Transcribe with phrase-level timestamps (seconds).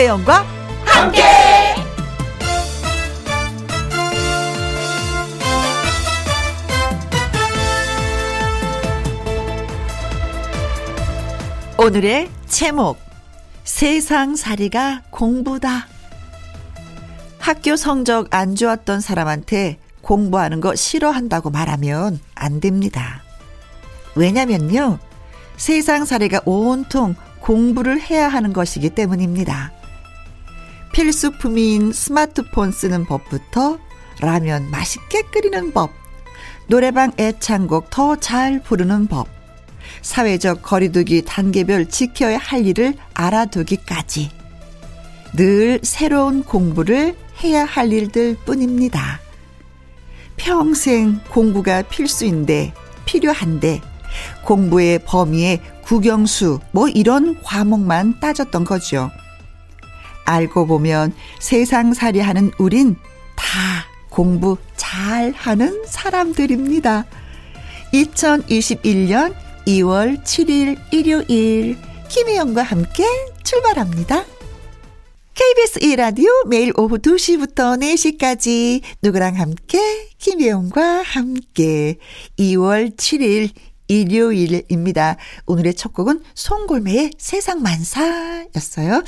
[0.00, 0.46] 김혜영과
[0.86, 1.22] 함께.
[11.76, 12.98] 오늘의 제목
[13.64, 15.86] 세상살이가 공부다.
[17.38, 23.22] 학교 성적 안 좋았던 사람한테 공부하는 거 싫어한다고 말하면 안 됩니다.
[24.14, 24.98] 왜냐면요.
[25.58, 29.72] 세상살이가 온통 공부를 해야 하는 것이기 때문입니다.
[30.92, 33.78] 필수품인 스마트폰 쓰는 법부터
[34.20, 35.90] 라면 맛있게 끓이는 법,
[36.66, 39.28] 노래방 애창곡 더 잘 부르는 법,
[40.02, 44.30] 사회적 거리두기 단계별 지켜야 할 일을 알아두기까지
[45.36, 49.20] 늘 새로운 공부를 해야 할 일들 뿐입니다.
[50.36, 53.80] 평생 공부가 필수인데, 필요한데,
[54.44, 59.10] 공부의 범위에 국영수, 뭐 이런 과목만 따졌던 거죠.
[60.24, 62.96] 알고 보면 세상 살이 하는 우린
[63.36, 63.46] 다
[64.08, 67.06] 공부 잘 하는 사람들입니다.
[67.92, 69.34] 2021년
[69.66, 71.76] 2월 7일 일요일
[72.08, 73.04] 김혜영과 함께
[73.44, 74.24] 출발합니다.
[75.34, 81.96] KBS 1라디오 매일 오후 2시부터 4시까지 누구랑 함께 김혜영과 함께
[82.38, 83.50] 2월 7일
[83.88, 85.16] 일요일입니다.
[85.46, 89.02] 오늘의 첫 곡은 송골매의 세상 만사였어요.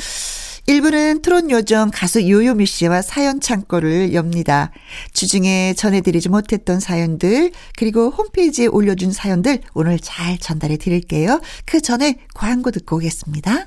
[0.69, 4.71] 1부는 트롯 요정 가수 요요미 씨와 사연 창고를 엽니다.
[5.13, 11.41] 주중에 전해드리지 못했던 사연들, 그리고 홈페이지에 올려준 사연들 오늘 잘 전달해 드릴게요.
[11.67, 13.67] 그 전에 광고 듣고 오겠습니다.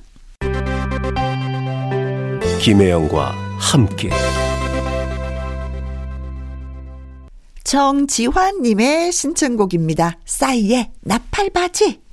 [2.61, 4.09] 김혜영과 함께.
[7.65, 10.17] 정지환님의 신청곡입니다.
[10.25, 12.04] 싸이의 나팔바지.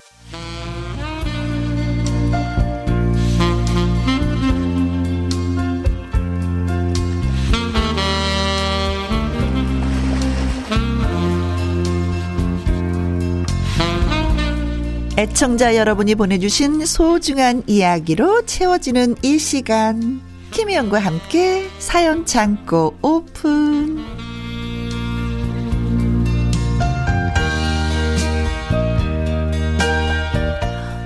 [15.15, 20.21] 애청자 여러분이 보내주신 소중한 이야기로 채워지는 이 시간.
[20.49, 23.99] 김희영과 함께 사연 창고 오픈.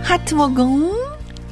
[0.03, 1.06] 하트 모공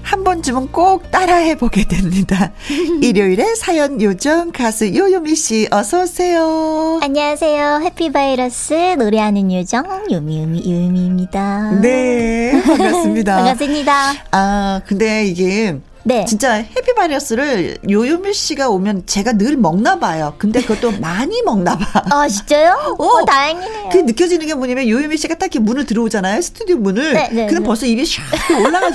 [0.06, 2.52] 한 번쯤은 꼭 따라해 보게 됩니다.
[3.02, 7.00] 일요일에 사연 요정 가수 요요미 씨 어서 오세요.
[7.02, 7.82] 안녕하세요.
[7.84, 11.80] 해피바이러스 노래하는 요정 요미요미 요미입니다.
[11.82, 13.36] 네, 반갑습니다.
[13.36, 14.14] 반갑습니다.
[14.30, 16.24] 아, 근데 이게 네.
[16.26, 20.36] 진짜 해피바이러스를 요요미 씨가 오면 제가 늘 먹나 봐요.
[20.38, 22.04] 근데 그것도 많이 먹나 봐.
[22.12, 22.96] 아, 진짜요?
[23.00, 23.90] 어, 어 다행이네요.
[23.92, 26.44] 그 느껴지는 게 뭐냐면 요요미 씨가 딱히 문을 들어오잖아요.
[26.44, 27.14] 스튜디오 문을.
[27.14, 27.68] 네, 네, 그럼 네.
[27.68, 28.92] 벌써 입이 샥 올라가.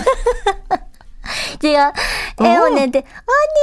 [1.60, 1.92] 제가
[2.40, 3.02] 애원한테 어.
[3.26, 3.58] 언니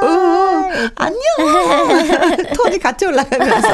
[0.04, 2.52] 어, 안녕.
[2.54, 3.68] 톤이 같이 올라가면서.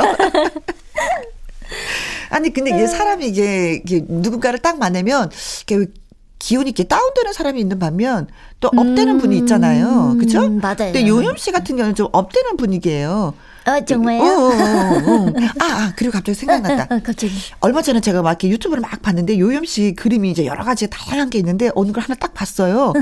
[2.30, 5.30] 아니 근데 이게 사람이 이게, 이게 누군가를 딱 만나면
[5.68, 5.90] 이렇게
[6.38, 8.28] 기운이 이렇게 다운되는 사람이 있는 반면
[8.60, 10.16] 또 업되는 음, 분이 있잖아요.
[10.18, 10.48] 그죠?
[10.50, 10.76] 맞아요.
[10.76, 13.34] 근데 요염 씨 같은 경우는 좀 업되는 분위기예요.
[13.66, 14.22] 어, 정말요?
[14.22, 15.32] 어, 어, 어, 어.
[15.60, 16.94] 아, 아, 그리고 갑자기 생각났다.
[16.94, 17.32] 어, 어, 갑자기.
[17.60, 21.30] 얼마 전에 제가 막 이렇게 유튜브를 막 봤는데 요염 씨 그림이 이제 여러 가지 다양한
[21.30, 22.92] 게 있는데 어느 걸 하나 딱 봤어요.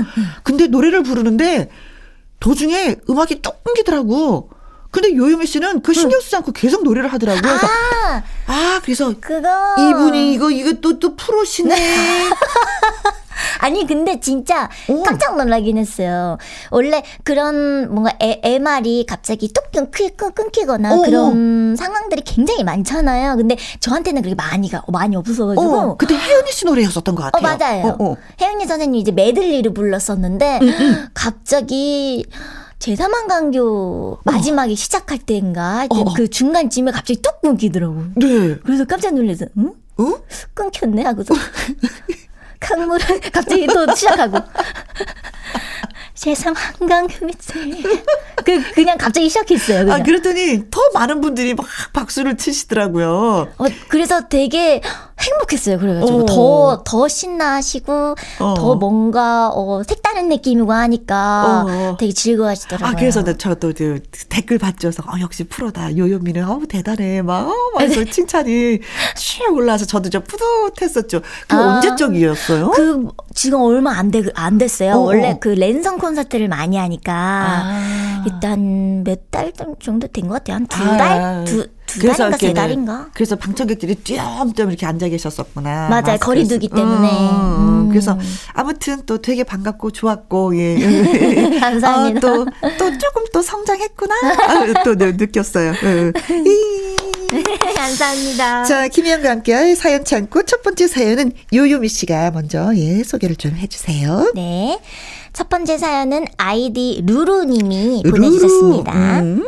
[0.43, 1.69] 근데 노래를 부르는데
[2.39, 4.49] 도중에 음악이 뚝 끊기더라고.
[4.93, 7.41] 근데 요요미 씨는 그 신경 쓰지 않고 계속 노래를 하더라고요.
[7.41, 11.75] 그래서 아, 아 그래서 그거 이분이 이거 이거 또 또 프로시네.
[13.59, 15.03] 아니 근데 진짜 오.
[15.03, 16.37] 깜짝 놀라긴 했어요.
[16.69, 21.01] 원래 그런 뭔가 애, 애 말이 갑자기 뚝 끊기, 끊기거나 오.
[21.01, 23.35] 그런 상황들이 굉장히 많잖아요.
[23.35, 25.61] 근데 저한테는 그렇게 많이가 많이 없어가지고.
[25.61, 27.53] 어, 그때 혜은이 씨 노래였었던 것 같아요.
[27.53, 27.97] 어, 맞아요.
[27.99, 28.17] 어, 어.
[28.39, 31.07] 혜은이 선생님 이제 메들리를 불렀었는데 음, 음.
[31.13, 32.25] 갑자기
[32.83, 34.75] 제3한 강교 마지막에 어.
[34.75, 36.13] 시작할 때인가 하여튼 어.
[36.13, 38.03] 그 중간쯤에 갑자기 뚝 끊기더라고.
[38.15, 38.57] 네.
[38.63, 39.73] 그래서 깜짝 놀라서 응?
[39.97, 40.13] 어?
[40.53, 41.33] 끊겼네 하고서
[42.59, 44.37] 강물을 갑자기 또 시작하고
[46.15, 47.83] 세상 한강휴미지
[48.45, 49.85] 그 그냥 갑자기 시작했어요.
[49.85, 49.99] 그냥.
[49.99, 53.47] 아 그랬더니 더 많은 분들이 막 박수를 치시더라고요.
[53.57, 54.81] 어 그래서 되게
[55.19, 55.79] 행복했어요.
[55.79, 56.83] 그래가지고 더더 어.
[56.83, 58.53] 더 신나하시고 어.
[58.55, 61.97] 더 뭔가 어 색다른 느낌이고 하니까 어.
[61.99, 62.87] 되게 즐거워하시더라고요.
[62.87, 67.87] 아 그래서 저도 그 댓글 봤죠서 어, 역시 프로다 요요미는 어우 대단해 막 어, 막
[67.87, 68.05] 네.
[68.05, 68.79] 칭찬이
[69.15, 71.21] 슉 올라와서 저도 좀 뿌듯했었죠.
[71.47, 72.71] 그 아, 언제적이었어요?
[72.71, 74.93] 그 지금 얼마 안, 되, 안 됐어요.
[74.93, 77.13] 어, 원래 그 랜선 콘서트를 많이 하니까.
[77.13, 78.23] 아.
[78.25, 79.51] 일단 몇 달
[79.81, 80.55] 정도 된 것 같아요.
[80.57, 80.97] 한두 아.
[80.97, 81.43] 달?
[81.45, 83.07] 두, 두 달인가 세 달인가?
[83.13, 85.87] 그래서 방청객들이 띄엄띄엄 이렇게 앉아 계셨었구나.
[85.89, 86.17] 맞아요.
[86.19, 87.09] 거리 쓰- 두기 때문에.
[87.09, 87.89] 음, 음.
[87.89, 88.17] 그래서
[88.53, 90.77] 아무튼 또 되게 반갑고 좋았고 예.
[91.59, 92.19] 감사합니다.
[92.19, 92.45] 아, 또,
[92.77, 94.15] 또 조금 또 성장했구나.
[94.15, 95.73] 아, 또 느- 느꼈어요.
[95.83, 96.11] 예.
[96.45, 96.93] 이.
[97.75, 98.63] 감사합니다.
[98.65, 104.31] 자, 김희영과 함께할 사연 창고 첫 번째 사연은 요요미 씨가 먼저 예, 소개를 좀 해주세요.
[104.35, 104.79] 네.
[105.33, 108.15] 첫 번째 사연은 아이디 루루님이 루루.
[108.15, 109.19] 보내주셨습니다.
[109.21, 109.43] 음.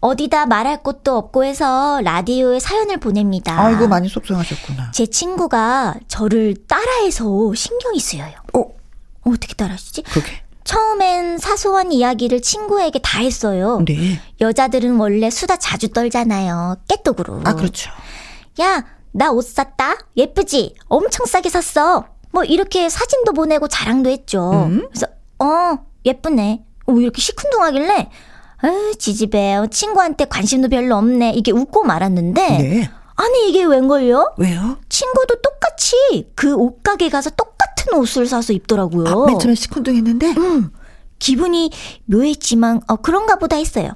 [0.00, 3.60] 어디다 말할 곳도 없고 해서 라디오에 사연을 보냅니다.
[3.60, 4.92] 아이고, 많이 속상하셨구나.
[4.92, 8.32] 제 친구가 저를 따라해서 신경이 쓰여요.
[8.54, 8.64] 어,
[9.26, 10.02] 어떻게 따라하시지?
[10.04, 10.42] 그게.
[10.64, 13.82] 처음엔 사소한 이야기를 친구에게 다 했어요.
[13.86, 14.20] 네.
[14.40, 16.76] 여자들은 원래 수다 자주 떨잖아요.
[16.88, 17.42] 깨똑으로.
[17.44, 17.90] 아, 그렇죠.
[18.62, 19.96] 야, 나 옷 샀다?
[20.16, 20.76] 예쁘지?
[20.88, 22.06] 엄청 싸게 샀어.
[22.32, 24.66] 뭐 이렇게 사진도 보내고 자랑도 했죠.
[24.68, 24.86] 음?
[24.88, 25.06] 그래서
[25.38, 26.64] 어, 예쁘네.
[26.86, 28.08] 어, 왜 이렇게 시큰둥하길래
[28.62, 29.54] 아, 지지배.
[29.56, 31.32] 어, 친구한테 관심도 별로 없네.
[31.34, 32.90] 이게 웃고 말았는데 네.
[33.16, 34.34] 아니 이게 웬걸요?
[34.38, 34.78] 왜요?
[34.88, 39.08] 친구도 똑같이 그 옷가게 가서 똑같은 옷을 사서 입더라고요.
[39.08, 40.70] 아, 맨 처음에 시큰둥했는데 음,
[41.18, 41.70] 기분이
[42.06, 43.90] 묘했지만 어, 그런가 보다 했어요.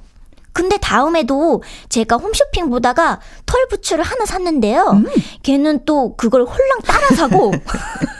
[0.53, 4.91] 근데 다음에도 제가 홈쇼핑 보다가 털 부츠를 하나 샀는데요.
[4.93, 5.05] 음.
[5.43, 7.51] 걔는 또 그걸 홀랑 따라 사고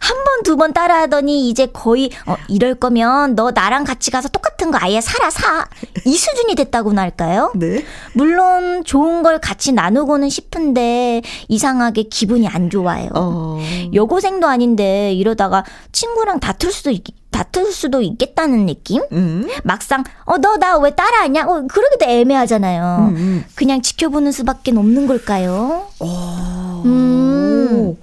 [0.00, 4.28] 한 번, 두 번 따라 하더니 이제 거의 어, 이럴 거면 너 나랑 같이 가서
[4.28, 5.66] 똑같은 거 아예 사라 사.
[6.04, 7.52] 이 수준이 됐다고나 할까요?
[7.56, 7.84] 네.
[8.12, 13.08] 물론 좋은 걸 같이 나누고는 싶은데 이상하게 기분이 안 좋아요.
[13.14, 13.58] 어.
[13.94, 19.02] 여고생도 아닌데 이러다가 친구랑 다툴 수도 있, 다툴 수도 있겠다는 느낌?
[19.12, 19.48] 음.
[19.64, 21.46] 막상 어 너 나 왜 따라하냐?
[21.46, 23.08] 어 그러기도 애매하잖아요.
[23.10, 23.44] 음, 음.
[23.56, 25.88] 그냥 지켜보는 수밖에 없는 걸까요?
[26.00, 26.82] 어.
[26.84, 27.96] 음.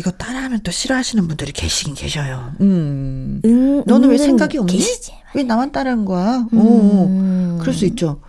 [0.00, 2.52] 이거 따라하면 또 싫어하시는 분들이 계시긴 계셔요.
[2.62, 3.42] 음.
[3.44, 4.72] 응, 너는 왜 생각이 없니?
[4.72, 5.12] 계시지.
[5.34, 6.46] 왜 나만 따라한 거야?
[6.54, 7.58] 어, 음.
[7.60, 8.22] 그럴 수 있죠.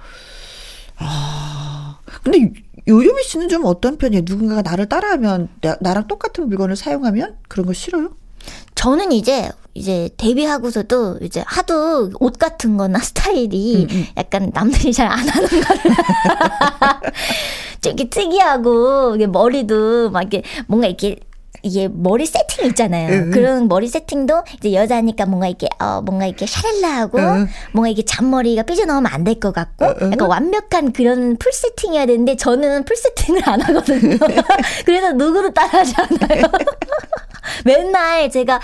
[0.97, 1.97] 아.
[2.23, 2.51] 근데
[2.89, 4.23] 요요미 씨는 좀 어떤 편이에요?
[4.25, 8.09] 누군가가 나를 따라하면 나, 나랑 똑같은 물건을 사용하면 그런 거 싫어요?
[8.75, 14.05] 저는 이제 이제 데뷔하고서도 이제 하도 옷 같은 거나 스타일이 음, 음.
[14.17, 15.81] 약간 남들이 잘 안 하는 거를
[17.81, 21.17] 좀 이렇게 특이하고 이게 머리도 막 이렇게 뭔가 이렇게
[21.63, 23.09] 이게 머리 세팅 있잖아요.
[23.09, 23.31] 응, 응.
[23.31, 27.47] 그런 머리 세팅도 이제 여자니까 뭔가 이렇게 어 뭔가 이렇게 샤랄라하고 응.
[27.73, 30.11] 뭔가 이게 잔머리가 삐져나오면 안 될 것 같고 응.
[30.11, 34.17] 약간 완벽한 그런 full 세팅이어야 되는데 저는 full 세팅을 안 하거든요.
[34.85, 36.43] 그래서 누구도 따라하지 않아요.
[37.65, 38.59] 맨날 제가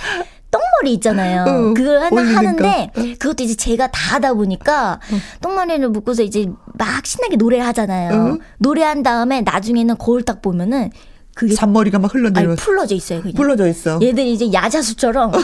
[0.50, 1.46] 똥머리 있잖아요.
[1.48, 3.02] 응, 그걸 하나 올리는 하는데 거.
[3.20, 5.00] 그것도 이제 제가 다 하다 보니까
[5.42, 8.12] 똥머리를 묶고서 이제 막 신나게 노래를 하잖아요.
[8.14, 8.40] 응.
[8.60, 10.90] 노래한 다음에 나중에는 거울 딱 보면은
[11.38, 12.56] 그게 잔머리가 막 흘러내려.
[12.56, 13.22] 풀러져 있어요.
[13.22, 13.36] 그냥.
[13.36, 14.00] 불러져 있어.
[14.02, 15.32] 얘들이 이제 야자수처럼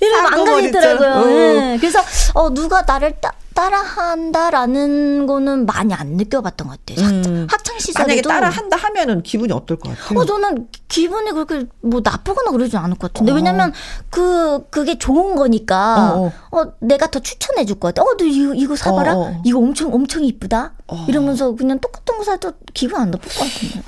[0.00, 0.44] 이러면 안.
[0.44, 1.10] 가겠더라고요.
[1.10, 1.28] 어.
[1.30, 1.76] 예.
[1.80, 2.00] 그래서
[2.34, 7.06] 어 누가 나를 따, 따라한다라는 거는 많이 안 느껴봤던 것 같아요.
[7.06, 7.46] 음.
[7.50, 10.18] 학창 시절에도 만약에 따라 한다 하면은 기분이 어떨 것 같아요?
[10.18, 13.32] 어, 저는 기분이 그렇게 뭐 나쁘거나 그러지 않을 것 같은데.
[13.32, 13.34] 어.
[13.34, 13.72] 왜냐면
[14.10, 16.14] 그, 그게 좋은 거니까.
[16.16, 18.02] 어, 어, 내가 더 추천해 줄 것 같아.
[18.02, 19.14] 어, 너 이거, 이거 사봐라.
[19.14, 19.42] 어, 어.
[19.44, 20.72] 이거 엄청, 엄청 이쁘다.
[20.88, 21.04] 어.
[21.08, 23.82] 이러면서 그냥 똑같은 거 사도 기분 안 나쁠 것 같은데.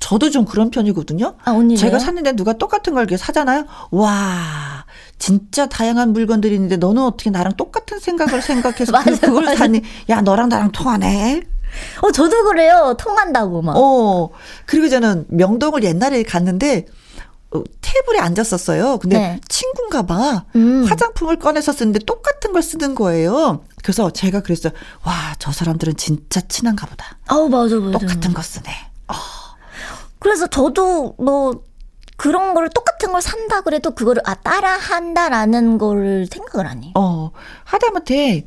[0.00, 1.34] 저도 좀 그런 편이거든요.
[1.44, 1.54] 아.
[1.78, 3.64] 제가 샀는데 누가 똑같은 걸 이렇게 사잖아요.
[3.90, 4.83] 와,
[5.18, 9.56] 진짜 다양한 물건들이 있는데 너는 어떻게 나랑 똑같은 생각을 생각해서 그- 그걸 맞아.
[9.58, 9.82] 사니?
[10.10, 11.42] 야, 너랑 나랑 통하네.
[12.02, 12.94] 어, 저도 그래요.
[12.98, 13.74] 통한다고 막.
[13.76, 14.30] 어,
[14.66, 16.86] 그리고 저는 명동을 옛날에 갔는데
[17.52, 18.98] 어, 테이블에 앉았었어요.
[18.98, 19.40] 근데 네.
[19.48, 20.44] 친구인가 봐.
[20.56, 20.84] 음.
[20.88, 23.64] 화장품을 꺼내서 쓰는데 똑같은 걸 쓰는 거예요.
[23.82, 24.72] 그래서 제가 그랬어요.
[25.04, 27.18] 와, 저 사람들은 진짜 친한가 보다.
[27.28, 27.98] 아우, 맞아, 맞아.
[27.98, 28.64] 똑같은 거 쓰네.
[30.18, 31.62] 그래서 저도 뭐,
[32.16, 36.92] 그런 걸 똑같은 걸 산다 그래도 그거를 아 따라 한다라는 거를 생각을 안 해요.
[36.94, 37.30] 어,
[37.64, 38.46] 하다못해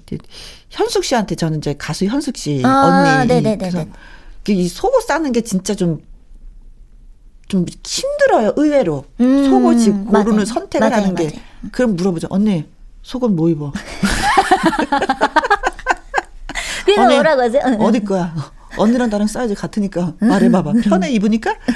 [0.69, 3.43] 현숙 씨한테 저는 이제 가수 현숙 씨 아, 언니.
[3.57, 3.85] 그래서
[4.45, 6.05] 그이 속옷 싸는 게 진짜 좀좀
[7.85, 9.03] 힘들어요, 의외로.
[9.19, 10.45] 음, 속옷이 고르는 맞아요.
[10.45, 11.23] 선택을 맞아요, 하는 게.
[11.25, 11.39] 맞아요.
[11.73, 12.27] 그럼 물어보죠.
[12.29, 12.65] 언니,
[13.01, 13.73] 속옷 뭐 입어?
[16.85, 17.61] 그래서 언니, 뭐라고 하세요?
[17.79, 18.33] 어디 거야?
[18.77, 20.73] 언니랑 나랑 사이즈 같으니까 말해봐봐.
[20.83, 21.53] 편해 입으니까?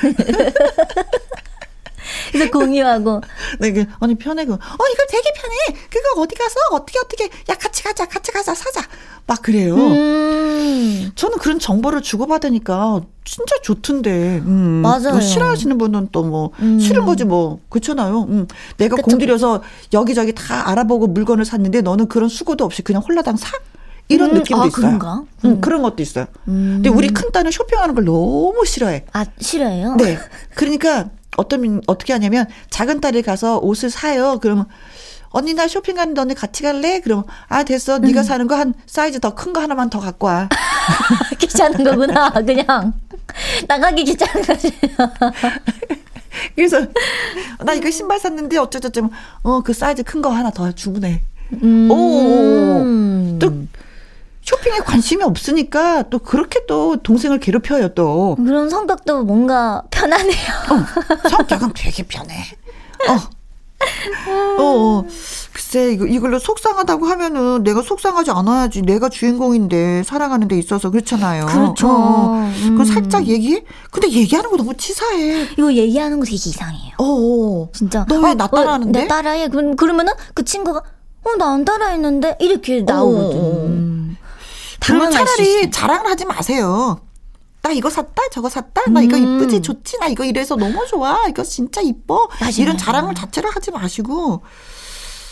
[2.32, 3.22] 그래서 공유하고
[3.60, 4.46] 네, 그, 언니 편해.
[4.46, 5.80] 그, 어, 이거 되게 편해.
[5.90, 7.26] 그거 어디 가서 어떻게 어떻게.
[7.26, 8.82] 야, 같이 가자, 같이 가자, 사자.
[9.28, 9.76] 막 그래요.
[9.76, 11.12] 음.
[11.16, 14.42] 저는 그런 정보를 주고받으니까 진짜 좋던데.
[14.46, 14.82] 음.
[14.82, 15.12] 맞아요.
[15.12, 16.80] 뭐 싫어하시는 분은 또뭐 음.
[16.80, 18.24] 싫은 거지 뭐 그렇잖아요.
[18.24, 18.48] 음.
[18.78, 19.62] 내가 그쵸, 공들여서
[19.94, 23.58] 여기저기 다 알아보고 물건을 샀는데 너는 그런 수고도 없이 그냥 홀라당 사?
[24.08, 24.72] 이런 음, 느낌도 아, 있어요.
[24.72, 25.14] 그런가?
[25.16, 25.62] 음, 음.
[25.62, 26.26] 그런 것도 있어요.
[26.50, 26.82] 음.
[26.84, 29.06] 근데 우리 큰 딸은 쇼핑하는 걸 너무 싫어해.
[29.14, 29.96] 아 싫어요?
[29.96, 30.18] 네.
[30.56, 34.40] 그러니까 어떤 어떻게 하냐면 작은 딸이 가서 옷을 사요.
[34.42, 34.66] 그러면
[35.30, 37.00] 언니 나 쇼핑 가는데 언니 같이 갈래?
[37.00, 38.00] 그럼 아 됐어.
[38.00, 40.50] 네가 사는 거 한 사이즈 더 큰 거 하나만 더 갖고 와.
[41.40, 42.30] 귀찮은 거구나.
[42.32, 42.94] 그냥
[43.68, 44.72] 나가기 귀찮은 거지.
[46.56, 46.86] 그래서
[47.64, 49.10] 나 이거 신발 샀는데 어쩌저쩌
[49.44, 51.22] 어그 사이즈 큰 거 하나 더 주문해.
[51.64, 51.90] 음.
[51.92, 53.40] 오.
[53.40, 53.54] 또
[54.42, 58.36] 쇼핑에 관심이 없으니까 또 그렇게 또 동생을 괴롭혀요 또.
[58.36, 60.34] 그런 성격도 뭔가 편하네요.
[60.72, 62.36] 어, 성격은 되게 편해.
[63.10, 63.14] 어.
[64.28, 65.06] 어, 어.
[65.54, 68.84] 글쎄, 이거, 이걸로 속상하다고 하면은 내가 속상하지 않아야지.
[68.84, 71.46] 내가 주인공인데, 사랑하는 데 있어서 그렇잖아요.
[71.48, 71.88] 그렇죠.
[71.90, 72.70] 어, 음.
[72.78, 73.64] 그건 살짝 얘기해?
[73.90, 75.48] 근데 얘기하는 거 너무 치사해.
[75.58, 76.94] 이거 얘기하는 거 되게 이상해요.
[77.00, 77.70] 어, 어.
[77.74, 78.06] 진짜.
[78.08, 79.02] 너 왜 나 따라하는데?
[79.02, 79.48] 나 따라해.
[79.50, 80.80] 그럼, 그러면은 그 친구가,
[81.24, 82.38] 어, 나 안 따라했는데?
[82.40, 84.18] 이렇게 나오거든.
[84.82, 85.72] 당황할 수 차라리.
[85.72, 87.00] 자랑을 하지 마세요.
[87.62, 89.40] 나 이거 샀다, 저거 샀다, 나 이거 음.
[89.40, 92.28] 이쁘지, 좋지, 나 이거 이래서 너무 좋아, 이거 진짜 이뻐.
[92.40, 92.54] 맞아요.
[92.58, 94.42] 이런 자랑을 자체를 하지 마시고,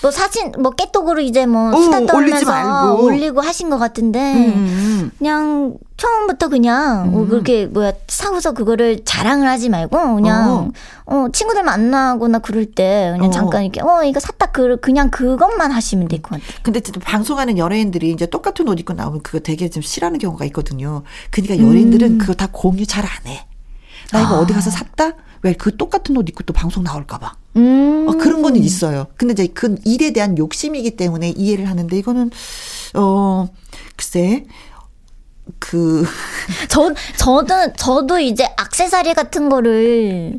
[0.02, 3.04] 뭐 사진, 뭐 깨톡으로 이제 뭐 어, 수다 올리지 떨면서 말고.
[3.04, 4.34] 올리고 하신 것 같은데.
[4.34, 10.72] 음, 그냥 처음부터 그냥 뭐 그렇게 뭐야 사고서 그거를 자랑을 하지 말고 그냥
[11.06, 13.32] 어, 친구들 만나거나 그럴 때 그냥 어.
[13.32, 16.60] 잠깐 이렇게 어 이거 샀다 그 그냥 그것만 하시면 될 것 같아요.
[16.64, 21.04] 근데 진짜 방송하는 연예인들이 이제 똑같은 옷 입고 나오면 그거 되게 좀 싫어하는 경우가 있거든요.
[21.32, 23.46] 그러니까 연예인들은 그거 다 공유 잘 안 해.
[24.14, 24.36] 나 이거 음.
[24.36, 24.40] 아.
[24.40, 25.14] 어디 가서 샀다?
[25.44, 27.34] 왜 그 똑같은 옷 입고 또 방송 나올까봐.
[27.58, 28.06] 음.
[28.08, 29.08] 어, 그런 거는 있어요.
[29.18, 32.30] 근데 이제 그 일에 대한 욕심이기 때문에 이해를 하는데 이거는,
[32.96, 33.48] 어,
[33.96, 34.46] 글쎄,
[35.60, 36.06] 그,
[36.70, 40.38] 저 저도 저도 이제 악세사리 같은 거를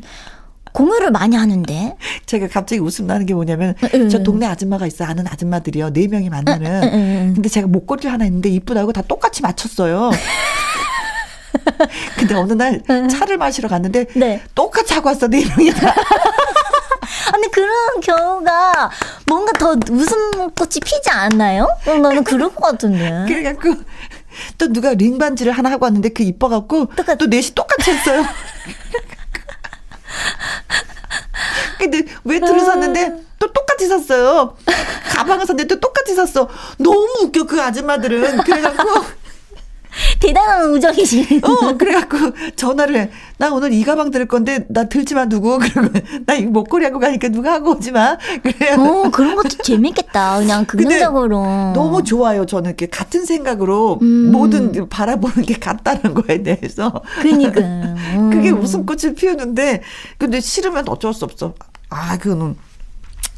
[0.73, 1.97] 공유를 많이 하는데.
[2.25, 4.07] 제가 갑자기 웃음 나는 게 뭐냐면, 응.
[4.07, 5.03] 저 동네 아줌마가 있어.
[5.03, 5.91] 아는 아줌마들이요.
[5.91, 6.83] 네 명이 만나는.
[6.83, 7.31] 응, 응.
[7.33, 10.11] 근데 제가 목걸이 하나 있는데 이쁘다고 다 똑같이 맞췄어요.
[12.17, 14.41] 근데 어느 날 차를 마시러 갔는데 네.
[14.55, 15.93] 똑같이 하고 왔어 네 명이 다.
[17.33, 18.89] 아니 그런 경우가
[19.27, 21.67] 뭔가 더 웃음꽃이 피지 않나요?
[21.87, 23.25] 어, 나는 그럴 것 같은데.
[23.27, 23.75] 그래갖고
[24.57, 28.23] 또 누가 링 반지를 하나 하고 왔는데 그 이뻐갖고 똑같- 또 넷이 똑같이 했어요.
[31.79, 34.55] 근데 외투를 샀는데 또 똑같이 샀어요.
[35.15, 36.47] 가방을 샀는데 또 똑같이 샀어.
[36.77, 38.37] 너무 웃겨 그 아줌마들은.
[38.43, 39.03] 그래갖고
[40.19, 41.41] 대단한 우정이시.
[41.43, 42.17] 어 그래갖고
[42.55, 43.11] 전화를 해.
[43.37, 45.89] 나 오늘 이 가방 들 건데 나 들지마 두고 그러고
[46.25, 48.17] 나 이 목걸이 하고 가니까 누가 하고 오지 마.
[48.41, 48.73] 그래.
[48.73, 50.39] 어, 그런 것도 재밌겠다.
[50.39, 51.43] 그냥 긍정적으로.
[51.73, 52.45] 너무 좋아요.
[52.45, 54.31] 저는 이렇게 같은 생각으로 음.
[54.31, 57.01] 모든 바라보는 게 같다는 거에 대해서.
[57.21, 57.59] 그니까.
[57.61, 58.29] 음.
[58.31, 59.81] 그게 웃음꽃을 피우는데
[60.17, 61.53] 근데 싫으면 어쩔 수 없어.
[61.89, 62.55] 아 그거는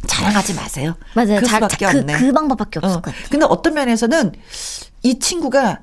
[0.07, 0.95] 자랑하지 마세요.
[1.15, 1.39] 맞아요.
[1.39, 2.13] 그 자, 수밖에 자, 그, 없네.
[2.19, 3.01] 그 방법밖에 없을 어.
[3.01, 3.25] 것 같아요.
[3.29, 4.33] 근데 어떤 면에서는
[5.03, 5.79] 이 친구가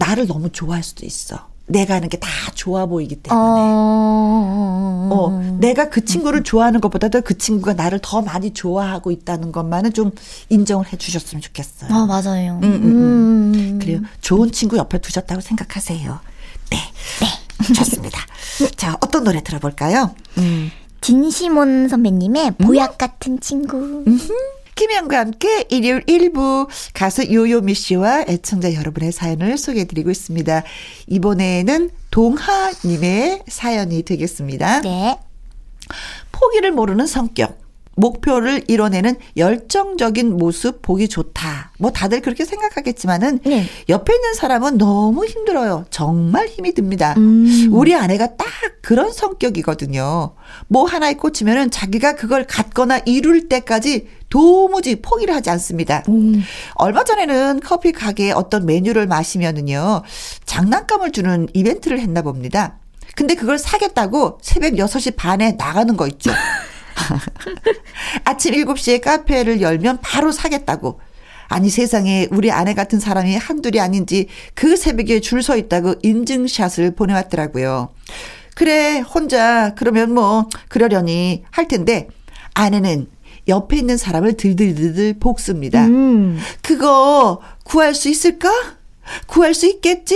[0.00, 1.48] 나를 너무 좋아할 수도 있어.
[1.66, 3.40] 내가 하는 게 다 좋아 보이기 때문에.
[3.40, 9.92] 어, 어, 내가 그 친구를 좋아하는 것보다도 그 친구가 나를 더 많이 좋아하고 있다는 것만은
[9.92, 10.10] 좀
[10.48, 11.92] 인정을 해 주셨으면 좋겠어요.
[11.94, 12.58] 아, 맞아요.
[12.62, 13.78] 음, 음, 음.
[13.80, 14.00] 그래요.
[14.20, 16.18] 좋은 친구 옆에 두셨다고 생각하세요.
[16.70, 16.76] 네.
[17.20, 17.74] 네.
[17.74, 18.18] 좋습니다.
[18.76, 20.14] 자, 어떤 노래 들어볼까요?
[20.38, 20.70] 음.
[21.00, 24.04] 진시몬 선배님의 보약 같은 친구.
[24.80, 30.62] 김혜영과 함께 일요일 1부 가수 요요미 씨와 애청자 여러분의 사연을 소개해드리고 있습니다.
[31.06, 34.80] 이번에는 동하님의 사연이 되겠습니다.
[34.80, 35.18] 네.
[36.32, 37.59] 포기를 모르는 성격.
[38.00, 41.72] 목표를 이뤄내는 열정적인 모습 보기 좋다.
[41.78, 43.66] 뭐 다들 그렇게 생각하겠지만은 네.
[43.88, 45.84] 옆에 있는 사람은 너무 힘들어요.
[45.90, 47.14] 정말 힘이 듭니다.
[47.16, 47.68] 음.
[47.70, 48.46] 우리 아내가 딱
[48.82, 50.34] 그런 성격이거든요.
[50.68, 56.02] 뭐 하나에 꽂히면은 자기가 그걸 갖거나 이룰 때까지 도무지 포기를 하지 않습니다.
[56.08, 56.42] 음.
[56.74, 60.02] 얼마 전에는 커피 가게에 어떤 메뉴를 마시면은요,
[60.46, 62.78] 장난감을 주는 이벤트를 했나 봅니다.
[63.16, 66.30] 근데 그걸 사겠다고 새벽 6시 반에 나가는 거 있죠.
[68.24, 71.00] 아침 7시에 카페를 열면 바로 사겠다고.
[71.48, 77.88] 아니 세상에 우리 아내 같은 사람이 한둘이 아닌지 그 새벽에 줄 서 있다고 인증샷을 보내왔더라고요.
[78.54, 82.08] 그래 혼자 그러면 뭐 그러려니 할 텐데
[82.54, 83.08] 아내는
[83.48, 85.86] 옆에 있는 사람을 들들들들 볶습니다.
[85.86, 86.38] 음.
[86.62, 88.48] 그거 구할 수 있을까?
[89.26, 90.14] 구할 수 있겠지?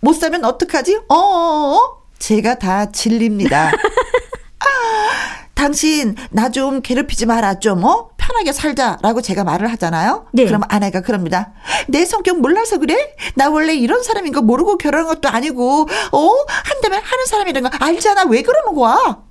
[0.00, 0.98] 못 사면 어떡하지?
[1.08, 2.02] 어어어?
[2.18, 3.70] 제가 다 질립니다.
[5.56, 8.10] 아, 당신 나 좀 괴롭히지 마라 좀 어?
[8.16, 10.26] 편하게 살자라고 제가 말을 하잖아요.
[10.32, 10.44] 네.
[10.46, 11.52] 그럼 아내가 그럽니다.
[11.88, 13.14] 내 성격 몰라서 그래?
[13.34, 15.82] 나 원래 이런 사람인 거 모르고 결혼한 것도 아니고
[16.12, 16.30] 어?
[16.64, 18.24] 한다면 하는 사람이라는 거 알잖아.
[18.24, 19.22] 왜 그러는 거야?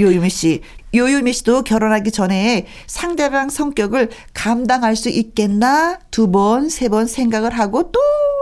[0.00, 0.62] 요유미 씨,
[0.94, 7.92] 요유미 씨도 결혼하기 전에 상대방 성격을 감당할 수 있겠나 두 번, 세 번 생각을 하고
[7.92, 8.00] 또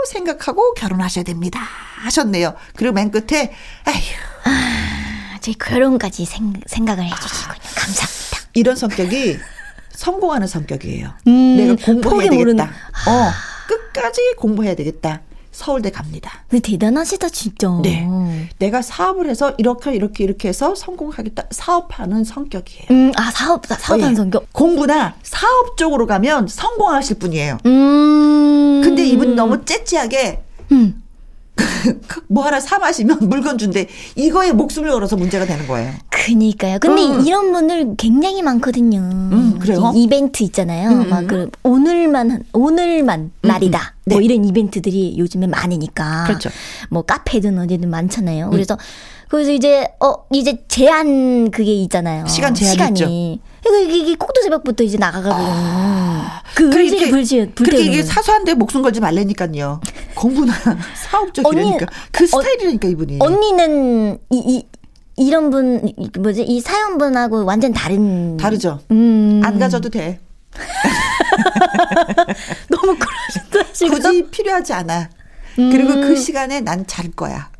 [0.09, 1.61] 생각하고 결혼하셔야 됩니다.
[2.05, 2.55] 하셨네요.
[2.77, 3.53] 그리고 맨 끝에,
[3.85, 3.97] 아휴,
[5.43, 7.59] 제 결혼까지 생, 생각을 해주시군요.
[7.75, 8.39] 감사합니다.
[8.55, 9.39] 이런 성격이
[9.91, 11.11] 성공하는 성격이에요.
[11.27, 12.65] 음, 내가 공부해야 포기 모르는- 되겠다.
[13.11, 13.31] 어,
[13.69, 15.21] 끝까지 공부해야 되겠다.
[15.51, 16.45] 서울대 갑니다.
[16.49, 17.69] 근데 대단하시다 진짜.
[17.83, 18.09] 네.
[18.59, 21.45] 내가 사업을 해서 이렇게 이렇게 이렇게 해서 성공하겠다.
[21.51, 22.87] 사업하는 성격이에요.
[22.91, 24.15] 음, 아 사업 사업하는 예.
[24.15, 24.51] 성격.
[24.53, 27.59] 공부나 사업 쪽으로 가면 성공하실 분이에요.
[27.67, 28.81] 음.
[28.83, 31.02] 근데 이분 너무 째찌하게 음.
[32.29, 33.89] 뭐 하나 사 마시면 물건 준대.
[34.17, 35.93] 이거에 목숨을 걸어서 문제가 되는 거예요.
[36.11, 36.79] 그니까요.
[36.81, 37.21] 근데 음.
[37.27, 38.99] 이런 분들 굉장히 많거든요.
[39.01, 39.93] 음, 그래요?
[39.95, 40.91] 이- 이벤트 있잖아요.
[40.91, 41.27] 음, 막 음.
[41.27, 43.95] 그 오늘만 한- 오늘만 날이다.
[44.05, 44.17] 네.
[44.17, 46.25] 뭐 이런 이벤트들이 요즘에 많으니까.
[46.27, 46.51] 그렇죠.
[46.91, 48.47] 뭐 카페든 어디든 많잖아요.
[48.47, 48.51] 음.
[48.51, 48.77] 그래서
[49.29, 52.27] 그래서 이제 어 이제 제한 그게 있잖아요.
[52.27, 53.41] 시간 제한이 시간이.
[53.65, 55.51] 이게, 이게 꼭두 새벽부터 이제 나가가지고
[56.57, 58.03] 그 그래, 의지를 불지 그렇게 이게.
[58.03, 59.81] 사소한데 목숨 걸지 말라니까요.
[60.17, 60.53] 공부나
[60.97, 61.87] 사업 쪽이라니까.
[62.11, 63.19] 그 스타일이라니까 이분이.
[63.21, 64.67] 언니는 이, 이
[65.17, 68.81] 이런 분 이- 뭐지 이 사연분하고 완전 다른 다르죠.
[68.91, 70.21] 음 안 가져도 돼.
[72.69, 72.97] 너무
[73.33, 73.42] 지금.
[73.79, 75.11] 굳이 필요하지 않아.
[75.57, 77.51] 그리고 그 시간에 난 잘 거야.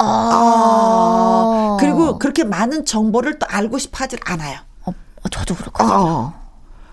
[0.00, 4.58] 아, 아, 그리고 그렇게 많은 정보를 또 알고 싶어 하질 않아요.
[4.84, 5.94] 어, 어, 저도 그렇거든요.
[5.94, 6.34] 어.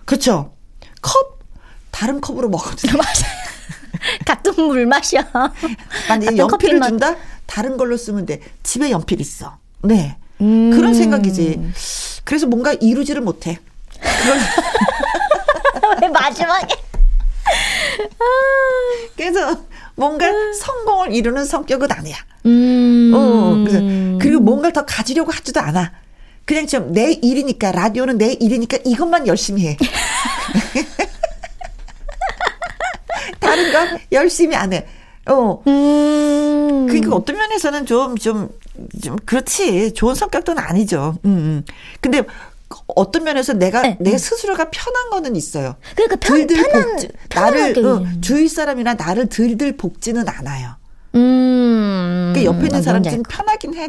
[0.05, 0.53] 그렇죠.
[1.01, 1.39] 컵
[1.91, 3.35] 다른 컵으로 먹어도 맞아요.
[4.25, 5.17] 같은 물 마셔.
[6.09, 7.15] 만약에 연필을 준다?
[7.45, 8.41] 다른 걸로 쓰면 돼.
[8.63, 9.57] 집에 연필 있어.
[9.83, 10.17] 네.
[10.41, 10.71] 음.
[10.71, 11.71] 그런 생각이지.
[12.23, 13.59] 그래서 뭔가 이루지를 못해.
[16.01, 16.75] 왜 마지막에
[19.17, 22.15] 그래서 뭔가 성공을 이루는 성격은 아니야.
[22.45, 23.11] 음.
[23.13, 23.79] 어, 그래서
[24.21, 25.91] 그리고 뭔가를 더 가지려고 하지도 않아.
[26.45, 29.77] 그냥 좀 내 일이니까 라디오는 내 일이니까 이것만 열심히 해.
[33.39, 34.85] 다른 건 열심히 안 해.
[35.27, 35.61] 어.
[35.67, 36.85] 음.
[36.87, 38.49] 그러니까 어떤 면에서는 좀, 좀,
[39.03, 39.93] 좀, 그렇지.
[39.93, 41.17] 좋은 성격도는 아니죠.
[41.25, 41.65] 음, 음.
[41.99, 42.21] 근데
[42.87, 45.75] 어떤 면에서 내가, 네, 내 스스로가 편한 거는 있어요.
[45.95, 46.97] 그러니까 편, 들들 편한
[47.29, 48.05] 편하게 나를, 어.
[48.21, 50.75] 주위 사람이나 나를 들들 볶지는 않아요.
[51.15, 52.33] 음.
[52.35, 53.87] 그 옆에 있는 아, 사람 좀 편하긴 해.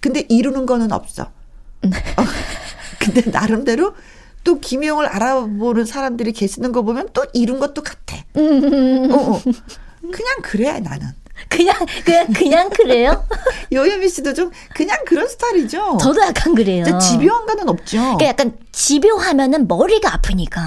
[0.00, 1.24] 근데 이루는 거는 없어.
[1.24, 1.30] 어,
[3.00, 3.94] 근데 나름대로
[4.44, 8.16] 또 김영을 알아보는 사람들이 계시는 거 보면 또 이룬 것도 같아.
[8.36, 9.10] 음.
[9.10, 9.42] 어, 어.
[10.00, 11.08] 그냥 그래 나는.
[11.48, 13.24] 그냥 그냥 그냥 그래요?
[13.72, 15.98] 요예미 씨도 좀 그냥 그런 스타일이죠.
[16.00, 16.84] 저도 약간 그래요.
[16.98, 17.98] 집요한가는 없죠.
[17.98, 20.62] 그러니까 약간 집요하면은 머리가 아프니까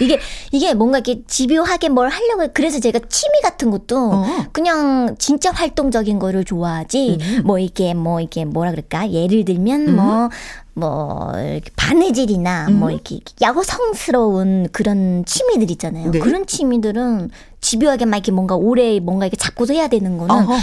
[0.00, 0.20] 이게
[0.52, 2.48] 이게 뭔가 이렇게 집요하게 뭘 하려고 해.
[2.52, 4.46] 그래서 제가 취미 같은 것도 어.
[4.52, 7.42] 그냥 진짜 활동적인 거를 좋아하지 음.
[7.44, 10.28] 뭐 이게 뭐 이게 뭐라 그럴까 예를 들면 뭐
[10.78, 16.10] 뭐 이렇게 바느질이나 뭐 이렇게 야구성스러운 그런 취미들 있잖아요.
[16.10, 16.18] 네.
[16.18, 20.56] 그런 취미들은 집요하게 막 이렇게 뭔가 오래 뭔가 이렇게 잡고서 해야 되는 거는 어허.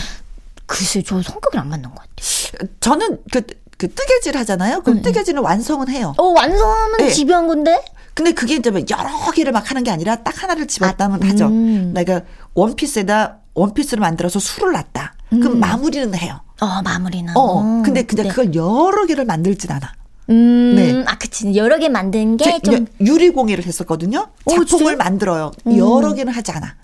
[0.65, 2.69] 글쎄 저 성격이 안 맞는 것 같아요.
[2.80, 3.41] 저는 그,
[3.78, 4.82] 그 뜨개질 하잖아요.
[4.82, 6.13] 그럼 뜨개질은 완성은 해요.
[6.17, 7.10] 어 완성하면 네.
[7.10, 7.84] 집요한 건데?
[8.13, 11.47] 근데 그게 이제 뭐 여러 개를 막 하는 게 아니라 딱 하나를 집었다면 하죠.
[11.47, 11.91] 음.
[11.93, 12.21] 내가
[12.54, 15.15] 원피스에다 원피스를 만들어서 술을 놨다.
[15.30, 16.39] 그럼 마무리는 해요.
[16.62, 17.34] 어 마무리나.
[17.36, 17.82] 어, 어.
[17.84, 18.30] 근데 근데 네.
[18.30, 19.91] 그걸 여러 개를 만들진 않아.
[20.29, 21.03] 음, 네.
[21.07, 21.55] 아, 그치.
[21.55, 24.27] 여러 개 만든 제- 게좀 유리공예를 했었거든요.
[24.45, 24.97] 오, 작품을 진짜요?
[24.97, 25.51] 만들어요.
[25.67, 25.77] 음.
[25.77, 26.75] 여러 개는 하지 않아.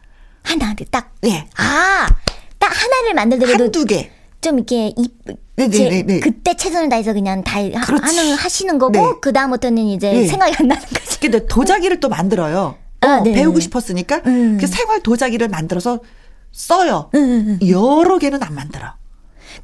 [0.43, 1.12] 하나, 딱.
[1.21, 1.47] 네.
[1.58, 2.08] 아,
[2.60, 4.12] 딱 하나를 만들더라도 한두 개.
[4.41, 6.19] 좀 이렇게 이, 네, 네, 제- 네, 네.
[6.19, 8.04] 그때 최선을 다해서 그냥 다 하- 그렇지.
[8.17, 9.01] 하는, 하시는 거고, 네.
[9.21, 10.25] 그 다음부터는 이제 네.
[10.27, 11.19] 생각이 안 나는 거지.
[11.19, 12.75] 근데 도자기를 또 만들어요.
[13.04, 13.32] 어, 아, 네.
[13.34, 14.58] 배우고 싶었으니까 음.
[14.60, 15.99] 그 생활 도자기를 만들어서
[16.51, 17.10] 써요.
[17.15, 17.69] 응, 응.
[17.69, 18.93] 여러 개는 안 만들어.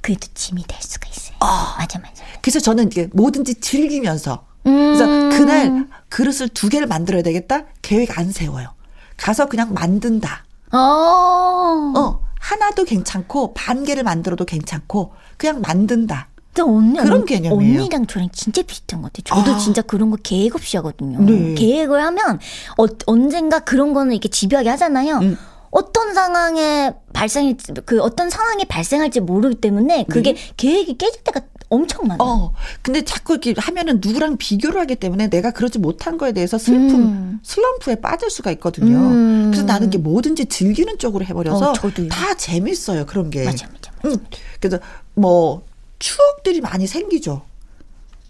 [0.01, 1.07] 그래도 짐이 될 수가 있
[1.39, 1.76] 아.
[1.78, 2.23] 맞아, 맞아.
[2.41, 5.30] 그래서 저는 이게 뭐든지 즐기면서 그래서 음.
[5.30, 8.73] 그날 그릇을 두 개를 만들어야 되겠다 계획 안 세워요.
[9.15, 10.45] 가서 그냥 만든다.
[10.73, 10.78] 어.
[10.78, 16.30] 어 하나도 괜찮고 반 개를 만들어도 괜찮고 그냥 만든다.
[16.54, 17.80] 또 언니, 그런 개념이에요.
[17.82, 19.41] 언니랑 저랑 진짜 비슷한 것 같아요.
[19.41, 19.58] 저도 아.
[19.60, 21.19] 진짜 그런 거 계획 없이 하거든요.
[21.19, 21.54] 네.
[21.54, 22.39] 계획을 하면
[22.78, 25.17] 어, 언젠가 그런 거는 이렇게 집요하게 하잖아요.
[25.19, 25.38] 음.
[25.77, 32.17] 어떤 상황에 발생할지 그 어떤 상황이 발생할지 모르기 때문에 그게 계획이 깨질 때가 엄청 많아요.
[32.17, 32.23] 네.
[32.23, 36.95] 어 근데 자꾸 이렇게 하면은 누구랑 비교를 하기 때문에 내가 그러지 못한 거에 대해서 슬픔
[36.95, 37.39] 음.
[37.43, 38.97] 슬럼프에 빠질 수가 있거든요.
[38.97, 39.51] 음.
[39.51, 41.73] 그래서 나는 이게 뭐든지 즐기는 쪽으로 해버려서 어.
[42.09, 43.43] 다 재밌어요 그런 게.
[43.45, 44.07] 맞아, 맞아, 맞아.
[44.15, 44.25] 음,
[44.59, 44.79] 그래서
[45.13, 45.61] 뭐
[45.99, 47.43] 추억들이 많이 생기죠.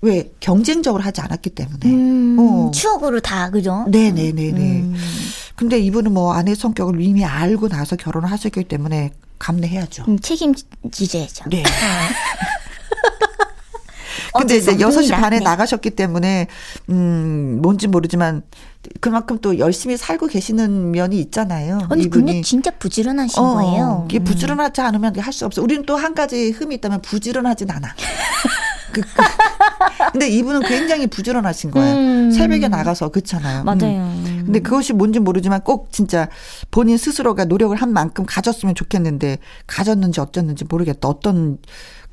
[0.02, 1.86] 왜 경쟁적으로 하지 않았기 때문에.
[1.86, 2.72] 음, 어.
[2.72, 3.86] 추억으로 다 그죠?
[3.90, 4.84] 네 네 네 네.
[5.58, 5.70] 음.
[5.70, 10.06] 근데 이분은 뭐 아내 성격을 이미 알고 나서 결혼을 하셨기 때문에 감내해야죠.
[10.08, 11.46] 음, 책임지셔야죠.
[11.50, 11.64] 네.
[14.34, 15.18] 어쩔 근데 수 이제 6시 없습니다.
[15.20, 15.44] 반에 네.
[15.44, 16.48] 나가셨기 때문에,
[16.90, 18.44] 음, 뭔지 모르지만,
[19.02, 21.80] 그만큼 또 열심히 살고 계시는 면이 있잖아요.
[21.90, 22.26] 언니 이분이.
[22.26, 24.06] 근데 진짜 부지런하신 어, 거예요.
[24.08, 24.24] 이게 음.
[24.24, 25.62] 부지런하지 않으면 할 수 없어.
[25.62, 27.96] 우리는 또 한 가지 흠이 있다면 부지런하진 않아.
[28.92, 29.08] 그, 그.
[30.12, 31.94] 근데 이분은 굉장히 부지런하신 거야.
[31.94, 32.32] 음.
[32.32, 33.64] 새벽에 나가서 그렇잖아요.
[33.64, 33.84] 맞아요.
[33.84, 34.44] 음.
[34.46, 36.30] 근데 그것이 뭔지 모르지만 꼭 진짜
[36.72, 41.08] 본인 스스로가 노력을 한 만큼 가졌으면 좋겠는데 가졌는지 어쩌는지 모르겠다.
[41.08, 41.58] 어떤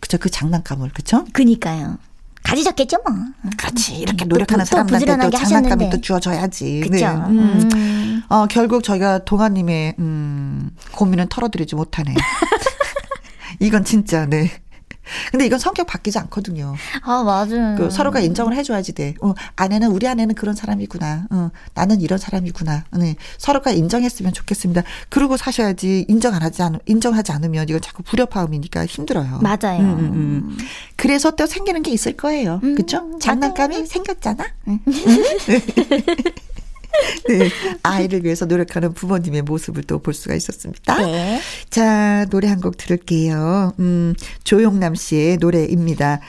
[0.01, 1.25] 그저 그 장난감을 그쵸?
[1.33, 1.99] 그니까요.
[2.45, 3.17] 가지셨겠죠, 뭐.
[3.57, 3.97] 그렇지.
[3.97, 6.81] 이렇게 노력하는 또, 사람들한테 또, 또 장난감이 또 주어져야지.
[6.81, 6.95] 그죠.
[6.95, 7.07] 네.
[7.07, 7.71] 음.
[7.75, 8.23] 음.
[8.29, 12.15] 어, 결국 저희가 동아님의, 음, 고민은 털어드리지 못하네.
[13.61, 14.51] 이건 진짜, 네.
[15.31, 16.75] 근데 이건 성격 바뀌지 않거든요.
[17.03, 17.77] 아, 맞아요.
[17.77, 19.15] 그 서로가 인정을 해줘야지 돼.
[19.21, 21.27] 어, 아내는, 우리 아내는 그런 사람이구나.
[21.31, 22.85] 어, 나는 이런 사람이구나.
[22.93, 23.17] 네.
[23.39, 24.83] 서로가 인정했으면 좋겠습니다.
[25.09, 29.41] 그러고 사셔야지 인정 안 하지 않, 인정하지 않으면 이건 자꾸 불협화음이니까 힘들어요.
[29.43, 29.81] 맞아요.
[29.81, 30.59] 음, 음, 음.
[30.97, 32.61] 그래서 또 생기는 게 있을 거예요.
[32.63, 33.19] 음, 그쵸?
[33.21, 33.87] 장난감이.
[33.87, 34.45] 생겼잖아?
[37.31, 37.39] 응.
[37.39, 37.51] 네.
[37.83, 40.99] 아이를 위해서 노력하는 부모님의 모습을 또 볼 수가 있었습니다.
[40.99, 41.41] 네.
[41.71, 43.75] 자, 노래 한 곡 들을게요.
[43.79, 46.21] 음, 조용남 씨의 노래입니다.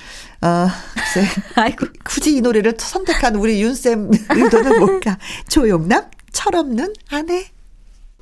[0.42, 1.28] 어, 글쎄.
[1.56, 1.88] 아이고.
[2.04, 5.18] 굳이 이 노래를 선택한 우리 윤쌤 의도는 뭘까?
[5.50, 7.46] 조용남, 철없는 아내.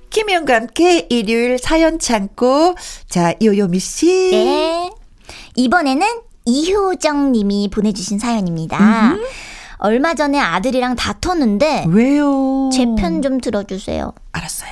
[0.09, 2.75] 김영과 함께 일요일 사연 창고.
[3.09, 4.05] 자, 요요미 씨.
[4.31, 4.91] 네.
[5.55, 6.05] 이번에는
[6.45, 9.13] 이효정 님이 보내주신 사연입니다.
[9.13, 9.23] 음흠.
[9.83, 12.69] 얼마 전에 아들이랑 다퉜는데 왜요?
[12.73, 14.13] 제 편 좀 들어주세요.
[14.31, 14.71] 알았어요.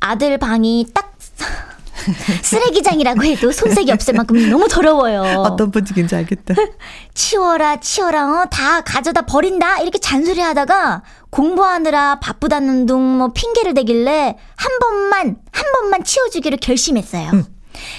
[0.00, 1.12] 아들 방이 딱
[2.42, 5.22] 쓰레기장이라고 해도 손색이 없을 만큼 너무 더러워요.
[5.42, 6.54] 어떤 분위기인지 알겠다.
[7.14, 9.78] 치워라, 치워라, 어, 다 가져다 버린다?
[9.80, 17.30] 이렇게 잔소리 하다가 공부하느라 바쁘다는 둥 뭐 핑계를 대길래 한 번만, 한 번만 치워주기로 결심했어요.
[17.34, 17.44] 응.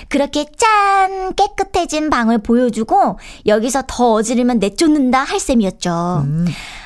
[0.10, 6.24] 그렇게 짠 깨끗해진 방을 보여주고 여기서 더 어지르면 내쫓는다 할 셈이었죠.
[6.26, 6.46] 음.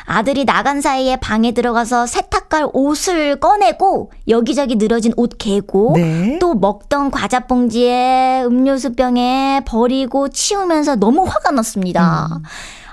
[0.10, 6.38] 아들이 나간 사이에 방에 들어가서 세탁갈 옷을 꺼내고 여기저기 늘어진 옷 개고 네.
[6.40, 12.30] 또 먹던 과자 봉지에 음료수 병에 버리고 치우면서 너무 화가 났습니다.
[12.32, 12.44] 음.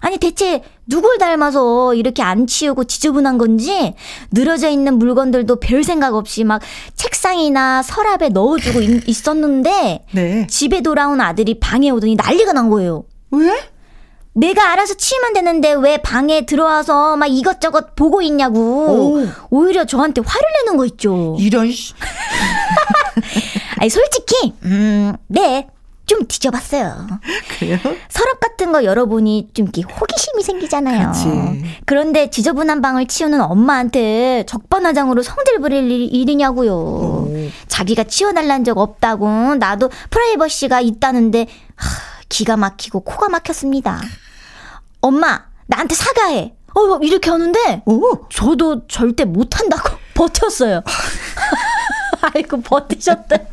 [0.04, 3.94] 아니 대체 누굴 닮아서 이렇게 안 치우고 지저분한 건지
[4.30, 6.60] 늘어져 있는 물건들도 별 생각 없이 막
[6.94, 10.46] 책상이나 서랍에 넣어주고 있, 었는데 네.
[10.46, 13.04] 집에 돌아온 아들이 방에 오더니 난리가 난 거예요.
[13.30, 13.58] 왜?
[14.34, 18.60] 내가 알아서 치우면 되는데 왜 방에 들어와서 막 이것저것 보고 있냐고.
[18.60, 19.26] 오.
[19.48, 21.34] 오히려 저한테 화를 내는 거 있죠.
[21.40, 21.72] 이런.
[23.80, 25.68] 아니 솔직히 음, 네.
[26.06, 27.06] 좀 뒤져봤어요.
[27.58, 27.78] 그래요?
[28.08, 31.12] 서랍 같은 거 열어보니 좀 이렇게 호기심이 생기잖아요.
[31.12, 31.64] 그치.
[31.86, 36.72] 그런데 지저분한 방을 치우는 엄마한테 적반하장으로 성질 부릴 일이냐고요.
[36.74, 37.28] 오.
[37.68, 41.88] 자기가 치워달란 적 없다고 나도 프라이버시가 있다는데 하,
[42.28, 44.00] 기가 막히고 코가 막혔습니다.
[45.00, 46.54] 엄마 나한테 사과해.
[46.76, 48.28] 어 이렇게 하는데 오.
[48.28, 50.82] 저도 절대 못한다고 버텼어요.
[52.34, 53.46] 아이고 버티셨대.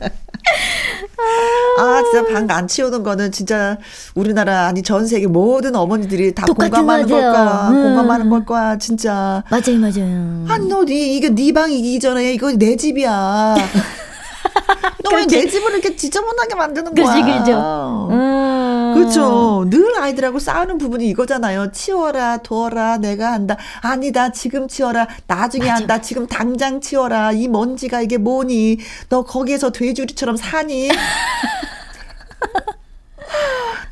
[1.79, 3.77] 아, 진짜 방 안 치우는 거는 진짜
[4.15, 7.69] 우리나라 아니 전 세계 모든 어머니들이 다 공감하는 걸 거야.
[7.69, 7.83] 음.
[7.83, 9.43] 공감하는 걸 거야, 진짜.
[9.49, 10.45] 맞아요, 맞아요.
[10.47, 13.55] 한 너니 이게 네 방이기 전에 이거 내 집이야.
[15.03, 17.05] 너 왜 내 집을 이렇게 지저분하게 만드는 거야?
[17.05, 18.07] 그지, 그죠.
[18.11, 18.60] 음.
[19.01, 19.65] 그렇죠.
[19.69, 21.71] 늘 아이들하고 싸우는 부분이 이거잖아요.
[21.71, 23.57] 치워라, 둬라, 내가 한다.
[23.81, 25.07] 아니다, 지금 치워라.
[25.27, 25.75] 나중에 맞아.
[25.75, 26.01] 한다.
[26.01, 27.31] 지금 당장 치워라.
[27.31, 28.77] 이 먼지가 이게 뭐니?
[29.09, 30.89] 너 거기에서 돼지우리처럼 사니?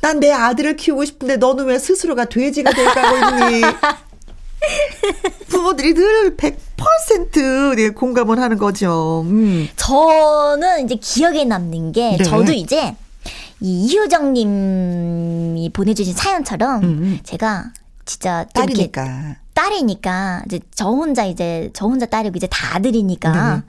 [0.02, 3.62] 난 내 아들을 키우고 싶은데 너는 왜 스스로가 돼지가 돼가고 있니?
[5.48, 9.22] 부모들이 늘 100% 네, 공감을 하는 거죠.
[9.26, 9.68] 음.
[9.76, 12.24] 저는 이제 기억에 남는 게 네.
[12.24, 12.94] 저도 이제
[13.60, 16.88] 이 이효정 님이 보내주신 사연처럼 음.
[16.88, 17.18] 음.
[17.22, 17.72] 제가
[18.04, 23.62] 진짜 딸이니까 딸이니까 이제 저 혼자 이제 저 혼자 딸이고 이제 다 아들이니까 네.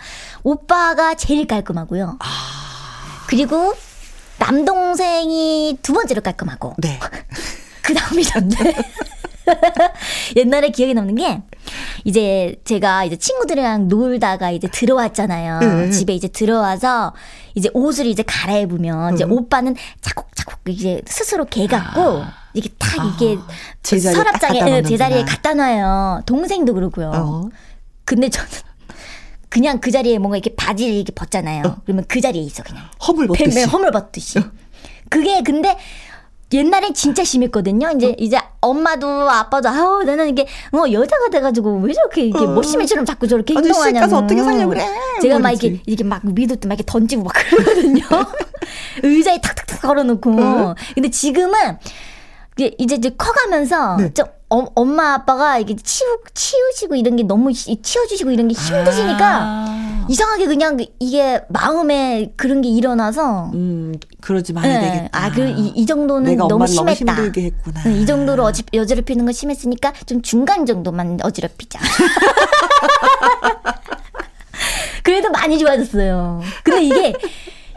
[0.44, 2.18] 오빠가 제일 깔끔하고요.
[2.20, 2.26] 아.
[3.28, 3.74] 그리고
[4.40, 6.76] 남동생이 두 번째로 깔끔하고.
[6.80, 7.00] 네.
[7.82, 8.76] 그 다음이 전데
[10.36, 11.42] 옛날에 기억에 남는 게
[12.04, 15.60] 이제 제가 이제 친구들이랑 놀다가 이제 들어왔잖아요.
[15.60, 15.90] 네.
[15.92, 17.14] 집에 이제 들어와서
[17.56, 19.32] 이제 옷을 이제 갈아입으면 이제 음.
[19.32, 22.34] 오빠는 차곡차곡 이제 스스로 개 갖고 아.
[22.54, 23.14] 이게 딱 아.
[23.16, 23.38] 이게
[23.84, 26.24] 제자리에 서랍장에 제자리에 갖다 놔요.
[26.26, 27.12] 동생도 그렇고요.
[27.14, 27.50] 어.
[28.06, 28.50] 근데 저는
[29.50, 31.64] 그냥 그 자리에 뭔가 이렇게 바지를 이렇게 벗잖아요.
[31.66, 31.78] 어.
[31.84, 32.84] 그러면 그 자리에 있어 그냥.
[33.06, 33.64] 허물 벗듯이.
[33.64, 34.40] 허물 벗듯이.
[34.40, 34.44] 어.
[35.10, 35.78] 그게 근데
[36.54, 37.92] 옛날엔 진짜 심했거든요.
[37.96, 38.16] 이제 어?
[38.18, 42.50] 이제 엄마도 아빠도 아우 나는 이게 뭐 여자가 돼가지고 왜 저렇게 이렇게 어.
[42.54, 44.02] 멋심이처럼 자꾸 저렇게 행동하냐.
[44.02, 44.86] 가서 어떻게 살려 그래?
[45.22, 48.04] 제가 막 이렇게 이렇게 막 미도도 막 이렇게 던지고 막 그러거든요.
[49.04, 50.32] 의자에 탁탁탁 걸어놓고.
[50.42, 50.76] 어?
[50.94, 51.78] 근데 지금은
[52.58, 54.14] 이제 이제, 이제 커가면서 네.
[54.14, 59.40] 좀 어, 엄마 아빠가 이게 치우 치우시고 이런 게 너무 치워주시고 이런 게 힘드시니까.
[59.42, 60.06] 아.
[60.10, 64.92] 이상하게 그냥 이게 마음에 그런 게 일어나서 음, 그러지 말아야 네.
[64.92, 65.10] 되겠다.
[65.26, 67.14] 아, 그, 이, 이 정도는 내가 너무 너무 심했다.
[67.16, 67.84] 힘들게 했구나.
[67.84, 71.80] 네, 이 정도로 어지, 어지럽히는 건 심했으니까 좀 중간 정도만 어지럽히자.
[75.04, 76.42] 그래도 많이 좋아졌어요.
[76.64, 77.14] 근데 이게,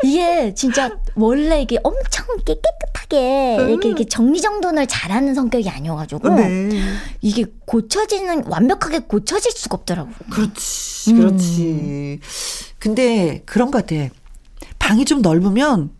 [0.04, 6.68] 이게 진짜 원래 이게 엄청 이렇게 깨끗하게 이렇게, 이렇게 정리정돈을 잘하는 성격이 아니어가지고 네.
[7.20, 10.10] 이게 고쳐지는, 완벽하게 고쳐질 수가 없더라고.
[10.30, 11.16] 그렇지, 음.
[11.16, 12.20] 그렇지.
[12.78, 14.08] 근데 그런 것 같아.
[14.78, 15.90] 방이 좀 넓으면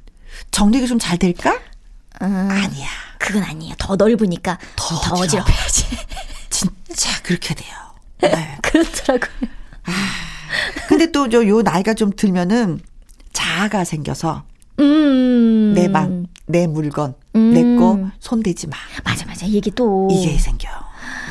[0.51, 1.59] 정리가 좀 잘 될까?
[2.23, 2.89] 음, 아니야.
[3.19, 3.75] 그건 아니에요.
[3.79, 5.15] 더 넓으니까 더 더.
[5.17, 5.85] 어지럽혀야지.
[6.51, 7.73] 진짜 그렇게 돼요.
[8.21, 8.59] 네.
[8.63, 9.49] 그렇더라고요.
[10.89, 12.81] 근데 또저요 나이가 좀 들면은
[13.39, 14.45] 자아가 생겨서
[14.81, 15.75] 음.
[15.75, 17.53] 내 방, 내 물건, 음.
[17.53, 18.77] 내거 손대지 마.
[19.05, 19.45] 맞아, 맞아.
[19.45, 20.09] 이게 또.
[20.11, 20.69] 이게 생겨.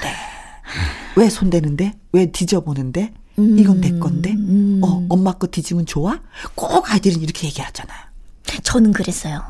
[0.04, 0.14] 네.
[1.16, 1.94] 왜 손대는데?
[2.12, 3.12] 왜 뒤져보는데?
[3.40, 3.58] 음.
[3.58, 4.36] 이건 내 건데?
[4.84, 6.20] 어, 엄마 거 뒤지면 좋아?
[6.54, 7.98] 꼭 아이들은 이렇게 얘기하잖아요.
[8.62, 9.42] 저는 그랬어요.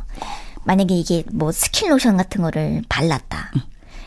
[0.63, 3.51] 만약에 이게 뭐 스킨 로션 같은 거를 발랐다.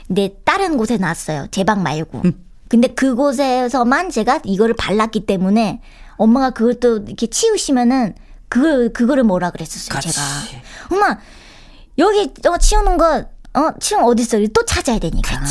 [0.07, 1.49] 근데 다른 곳에 놨어요.
[1.51, 2.23] 제 방 말고.
[2.69, 5.81] 근데 그곳에서만 제가 이거를 발랐기 때문에
[6.17, 8.15] 엄마가 그것도 이렇게 치우시면은
[8.49, 9.89] 그걸 그거를 뭐라 그랬었어요.
[9.89, 10.13] 그렇지.
[10.13, 10.27] 제가.
[10.91, 11.19] 엄마
[11.99, 13.25] 여기 어, 치우는 거
[13.57, 13.73] 어,
[14.05, 14.39] 어디 있어?
[14.53, 15.43] 또 찾아야 되니까.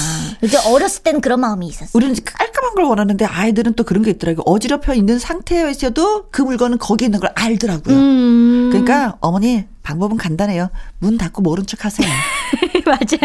[0.43, 1.89] 이제 어렸을 때는 그런 마음이 있었어요.
[1.93, 4.43] 우리는 깔끔한 걸 원하는데 아이들은 또 그런 게 있더라고요.
[4.45, 7.95] 어지럽혀 있는 상태에서도 그 물건은 거기 있는 걸 알더라고요.
[7.95, 8.69] 음.
[8.71, 10.69] 그러니까 어머니 방법은 간단해요.
[10.99, 12.07] 문 닫고 모른 척 하세요.
[12.85, 13.17] 맞아.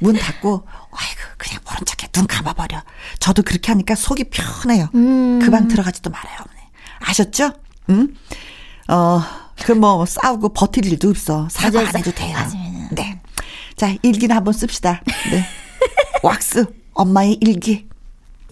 [0.00, 2.82] 문 닫고 아이고 그냥 모른 척해 눈 감아버려.
[3.20, 4.88] 저도 그렇게 하니까 속이 편해요.
[4.96, 5.38] 음.
[5.40, 6.60] 그방 들어가지도 말아요, 어머니.
[6.98, 7.52] 아셨죠?
[7.90, 8.14] 응?
[8.88, 9.20] 어,
[9.64, 11.48] 그 뭐 싸우고 버틸 일도 없어.
[11.50, 11.80] 사과.
[11.80, 12.34] 안 해도 돼요.
[12.34, 12.88] 맞아요.
[12.92, 13.20] 네.
[13.76, 15.02] 자, 일기나 한번 씁시다.
[15.30, 15.44] 네.
[16.22, 17.86] 왁스, 엄마의 일기.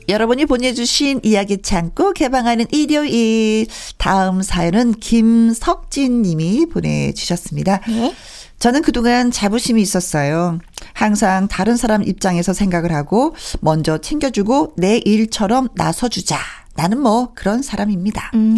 [0.09, 3.67] 여러분이 보내주신 이야기 창고 개방하는 일요일.
[3.99, 7.81] 다음 사연은 김석진 님이 보내주셨습니다.
[7.87, 8.15] 네.
[8.59, 10.59] 저는 그동안 자부심이 있었어요.
[10.95, 16.39] 항상 다른 사람 입장에서 생각을 하고 먼저 챙겨주고 내 일처럼 나서주자.
[16.75, 18.31] 나는 뭐 그런 사람입니다.
[18.35, 18.57] 음.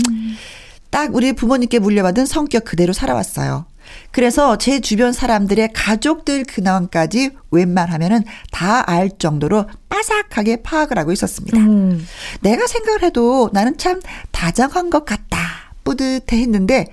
[0.94, 3.66] 딱 우리 부모님께 물려받은 성격 그대로 살아왔어요.
[4.12, 11.58] 그래서 제 주변 사람들의 가족들 근황까지 웬만하면은 다 알 정도로 빠삭하게 파악을 하고 있었습니다.
[11.58, 12.06] 음.
[12.42, 15.38] 내가 생각을 해도 나는 참 다정한 것 같다.
[15.82, 16.86] 뿌듯해 했는데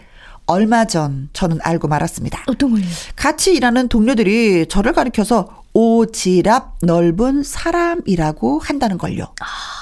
[0.47, 2.43] 얼마 전 저는 알고 말았습니다.
[2.47, 2.83] 어떤 걸요?
[3.15, 9.33] 같이 일하는 동료들이 저를 가리켜서 오지랖 넓은 사람이라고 한다는 걸요.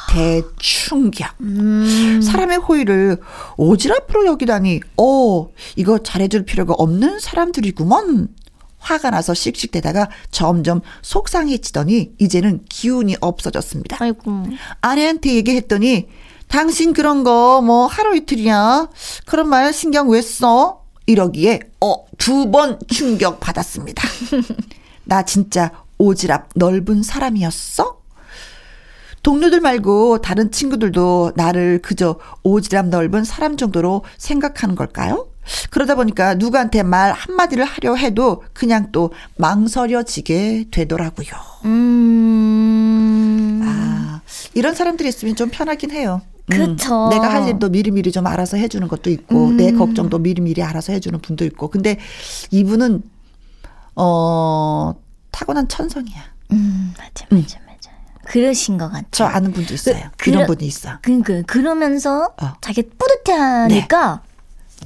[0.09, 1.29] 대충격.
[2.23, 3.17] 사람의 호의를
[3.57, 8.27] 오지랖으로 여기다니, 어, 이거 잘해줄 필요가 없는 사람들이구먼.
[8.79, 13.97] 화가 나서 씩씩대다가 점점 속상해지더니 이제는 기운이 없어졌습니다.
[13.99, 14.45] 아이고.
[14.81, 16.07] 아내한테 얘기했더니
[16.47, 18.87] 당신 그런 거 뭐 하루 이틀이야.
[19.25, 20.85] 그런 말 신경 왜 써?
[21.07, 24.01] 이러기에 어 두 번 충격 받았습니다.
[25.09, 27.99] 나 진짜 오지랖 넓은 사람이었어?
[29.23, 35.27] 동료들 말고 다른 친구들도 나를 그저 오지랖 넓은 사람 정도로 생각하는 걸까요?
[35.71, 41.27] 그러다 보니까 누구한테 말 한마디를 하려 해도 그냥 또 망설여지게 되더라고요.
[41.65, 43.61] 음.
[43.63, 44.21] 아,
[44.53, 46.21] 이런 사람들이 있으면 좀 편하긴 해요.
[46.51, 47.09] 음, 그쵸.
[47.09, 51.45] 내가 할 일도 미리미리 좀 알아서 해주는 것도 있고, 내 걱정도 미리미리 알아서 해주는 분도
[51.45, 51.67] 있고.
[51.69, 51.97] 근데
[52.51, 53.01] 이분은,
[54.01, 54.93] 어,
[55.31, 56.21] 타고난 천성이야.
[56.53, 57.91] 음, 맞아, 맞아, 맞아.
[58.25, 59.05] 그러신 것 같아.
[59.11, 60.09] 저 아는 분도 있어요.
[60.17, 60.97] 그- 그러- 분이 있어.
[61.01, 62.53] 그, 그, 그러면서 어.
[62.61, 64.21] 자기 뿌듯해하니까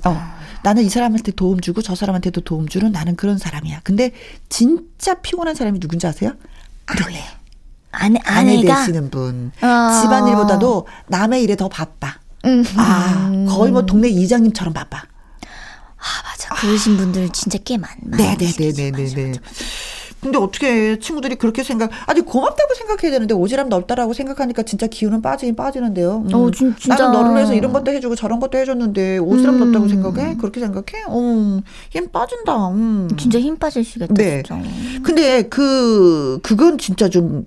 [0.05, 0.33] 어.
[0.63, 3.81] 나는 이 사람한테 도움 주고 저 사람한테도 도움 주는 나는 그런 사람이야.
[3.83, 4.11] 근데
[4.49, 6.31] 진짜 피곤한 사람이 누군지 아세요?
[6.87, 7.23] 아내.
[7.91, 9.51] 아내, 아내 되시는 분.
[9.61, 10.01] 어.
[10.01, 12.15] 집안일보다도 남의 일에 더 바빠.
[12.45, 12.63] 음.
[12.75, 15.03] 아, 거의 뭐 동네 이장님처럼 바빠.
[16.03, 16.55] 아, 맞아.
[16.55, 19.33] 그러신 분들 진짜 꽤 많, 네네네네네네.
[20.21, 25.55] 근데 어떻게 친구들이 그렇게 생각, 아니 고맙다고 생각해야 되는데 오지랖 넓다라고 생각하니까 진짜 기운은 빠지긴
[25.57, 26.23] 빠지는데요.
[26.29, 26.33] 음.
[26.33, 26.95] 어, 진- 진짜.
[26.95, 29.59] 나는 너를 위해서 이런 것도 해주고 저런 것도 해줬는데 오지랖 음.
[29.59, 30.37] 넓다고 생각해?
[30.37, 31.03] 그렇게 생각해?
[31.09, 32.69] 음, 힘 빠진다.
[32.69, 33.09] 음.
[33.17, 34.43] 진짜 힘 빠지시겠다, 네.
[34.43, 34.61] 진짜.
[35.03, 37.45] 근데 그 그건 진짜 좀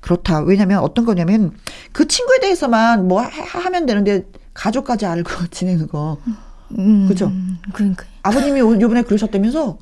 [0.00, 0.40] 그렇다.
[0.40, 1.52] 왜냐면 어떤 거냐면
[1.92, 6.18] 그 친구에 대해서만 뭐 하- 하면 되는데 가족까지 알고 지내는 거.
[6.78, 7.32] 음, 그죠?
[7.72, 8.04] 그러니까.
[8.22, 9.78] 아버님이 오- 요번에 그러셨다면서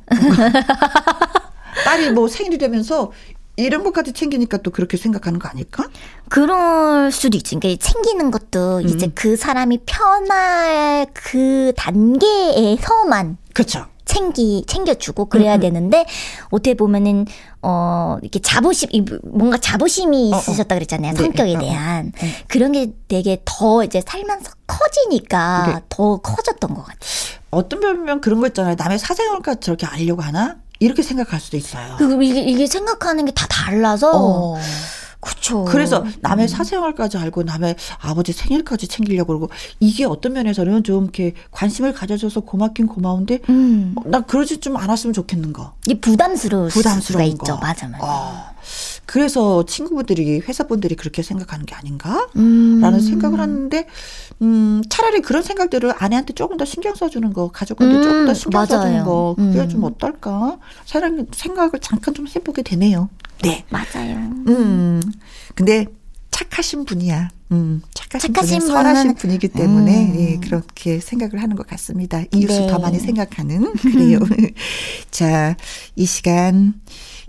[1.85, 3.13] 딸이 뭐 생일이 되면서
[3.57, 5.89] 이런 것까지 챙기니까 또 그렇게 생각하는 거 아닐까?
[6.29, 7.57] 그럴 수도 있지.
[7.57, 8.89] 그러니까 챙기는 것도 음.
[8.89, 13.87] 이제 그 사람이 편할 그 단계에서만 그렇죠.
[14.09, 15.61] 챙기 챙겨주고 그래야 음, 음.
[15.61, 16.07] 되는데
[16.51, 17.27] 어떻게 보면은
[17.63, 20.41] 어 이렇게 자부심 이 뭔가 자부심이 어, 어.
[20.41, 21.61] 있으셨다 그랬잖아요 네, 성격에 어, 어.
[21.61, 22.33] 대한 네.
[22.49, 25.81] 그런 게 되게 더 이제 살면서 커지니까 네.
[25.89, 26.99] 더 커졌던 것 같아요.
[27.51, 28.75] 어떤 면면 그런 거 있잖아요.
[28.77, 30.57] 남의 사생활까지 저렇게 알려고 하나?
[30.81, 31.97] 이렇게 생각할 수도 있어요.
[31.99, 34.59] 그리고 이게, 이게 생각하는 게 다 달라서 어.
[35.21, 35.65] 그쵸.
[35.65, 36.49] 그래서 남의 음.
[36.49, 42.87] 사생활까지 알고 남의 아버지 생일까지 챙기려고 그러고 이게 어떤 면에서는 좀 이렇게 관심을 가져줘서 고맙긴
[42.87, 43.95] 고마운데 음.
[43.97, 45.75] 어, 나 그러지 좀 않았으면 좋겠는 거.
[45.87, 47.39] 이게 부담스러울 수가 부담스러운 있죠.
[47.39, 47.57] 거.
[47.57, 48.05] 맞아 맞아.
[48.05, 48.45] 어.
[49.07, 52.29] 그래서 친구분들이 회사분들이 그렇게 생각하는 게 아닌가?
[52.37, 52.81] 음.
[52.81, 53.87] 라는 생각을 하는데
[54.43, 58.67] 음 차라리 그런 생각들을 아내한테 조금 더 신경 써주는 거 가족한테 음, 조금 더 신경
[58.67, 59.05] 써주는 맞아요.
[59.05, 59.69] 거 그게 음.
[59.69, 63.09] 좀 어떨까 사람 생각을 잠깐 좀 해보게 되네요
[63.43, 64.17] 네 맞아요.
[64.49, 65.01] 음.
[65.55, 65.87] 근데
[66.31, 67.31] 착하신 분이야.
[67.51, 67.83] 음.
[67.95, 70.17] 착하신, 착하신 분은 선하신 분이기 때문에 음.
[70.21, 72.23] 예, 그렇게 생각을 하는 것 같습니다.
[72.33, 72.67] 이웃을 네.
[72.69, 74.19] 더 많이 생각하는 그래요.
[75.11, 75.57] 자,
[75.97, 76.75] 이 시간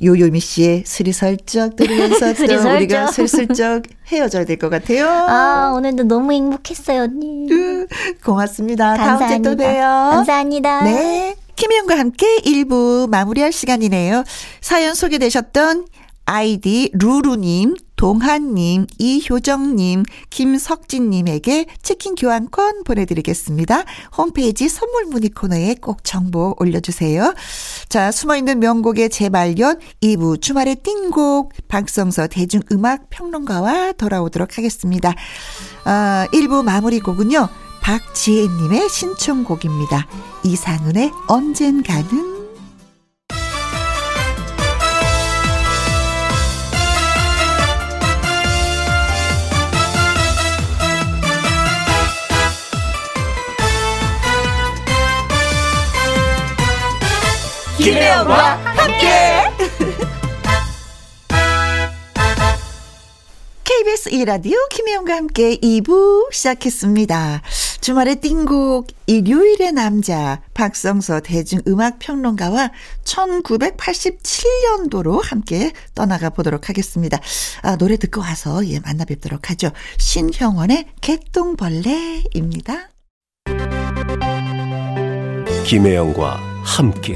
[0.04, 2.76] 요요미 씨의 스리설쩍 들으면서 또 스리설쩍.
[2.76, 5.08] 우리가 슬슬쩍 헤어져야 될 것 같아요.
[5.08, 7.48] 아 오늘도 너무 행복했어요 언니.
[7.52, 7.88] 으,
[8.24, 8.96] 고맙습니다.
[8.96, 9.56] 다음 주에 또 감사합니다.
[9.56, 10.12] 봬요.
[10.12, 10.84] 감사합니다.
[10.84, 11.36] 네.
[11.60, 14.24] 김혜영과 함께 1부 마무리할 시간이네요.
[14.62, 15.88] 사연 소개되셨던
[16.24, 23.84] 아이디 루루님, 동한님, 이효정님, 김석진님에게 치킨 교환권 보내드리겠습니다.
[24.18, 27.34] 홈페이지 선물 문의 코너에 꼭 정보 올려주세요.
[27.90, 35.14] 자, 숨어있는 명곡의 재발견 2부 주말의 띵곡 박성서 대중음악 평론가와 돌아오도록 하겠습니다.
[35.84, 37.50] 아, 1부 마무리 곡은요.
[37.82, 40.08] 박지혜님의 신청곡입니다.
[40.44, 42.40] 이상은의 언젠가는
[57.78, 58.69] 김혜영과
[63.80, 67.42] KBS 2라디오 김혜영과 함께 2부 시작했습니다.
[67.80, 72.72] 주말의 띵곡 일요일의 남자 박성서 대중음악평론가와
[73.06, 77.20] 1987년도로 함께 떠나가 보도록 하겠습니다.
[77.62, 79.72] 아, 노래 듣고 와서 예, 만나 뵙도록 하죠.
[79.98, 82.90] 신형원의 개똥벌레입니다.
[85.66, 87.16] 김혜영과 함께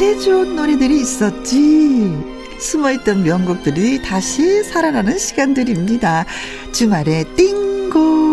[0.00, 2.16] 이렇게 좋은 노래들이 있었지.
[2.58, 6.24] 숨어있던 명곡들이 다시 살아나는 시간들입니다.
[6.72, 8.29] 주말에 띵고.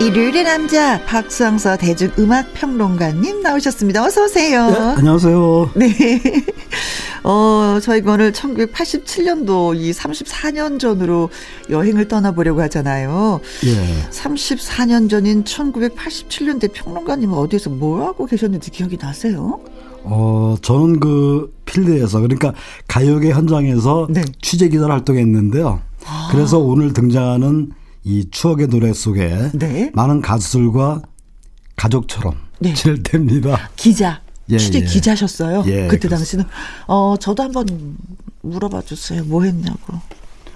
[0.00, 4.02] 일요일의 남자 박수영서 대중음악평론가님 나오셨습니다.
[4.02, 4.70] 어서 오세요.
[4.70, 5.70] 네, 안녕하세요.
[5.76, 5.92] 네.
[7.22, 11.28] 어, 저희가 오늘 1987년도 이 34년 전으로
[11.68, 13.40] 여행을 떠나보려고 하잖아요.
[13.66, 14.08] 예.
[14.10, 19.60] 34년 전인 1987년대 평론가님은 어디에서 뭐 하고 계셨는지 기억이 나세요?
[20.02, 22.54] 어, 저는 그 필드에서 그러니까
[22.88, 24.22] 가요계 현장에서 네.
[24.40, 25.78] 취재 기자를 활동했는데요.
[26.30, 27.72] 그래서 오늘 등장하는
[28.10, 29.90] 이 추억의 노래 속에 네.
[29.94, 31.00] 많은 가수들과
[31.76, 32.74] 가족처럼 네.
[32.74, 33.70] 지낼 때입니다.
[33.76, 34.20] 기자.
[34.48, 34.84] 예, 취재 예.
[34.84, 35.62] 기자셨어요?
[35.66, 36.16] 예, 그때 그렇습니다.
[36.16, 36.44] 당시는.
[36.88, 37.96] 어, 저도 한번
[38.42, 39.22] 물어봐 주세요.
[39.22, 40.00] 뭐 했냐고.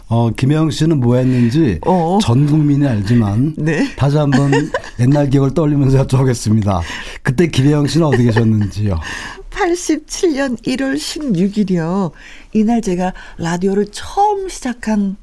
[0.08, 2.18] 어, 김혜영 씨는 뭐 했는지 어.
[2.20, 3.94] 전 국민이 알지만 네.
[3.94, 4.50] 다시 한번
[4.98, 6.80] 옛날 기억을 떠올리면서 여쭤보겠습니다.
[7.22, 8.98] 그때 김혜영 씨는 어디 계셨는지요?
[9.50, 12.10] 87년 1월 16일이요.
[12.52, 15.16] 이날 제가 라디오를 처음 시작한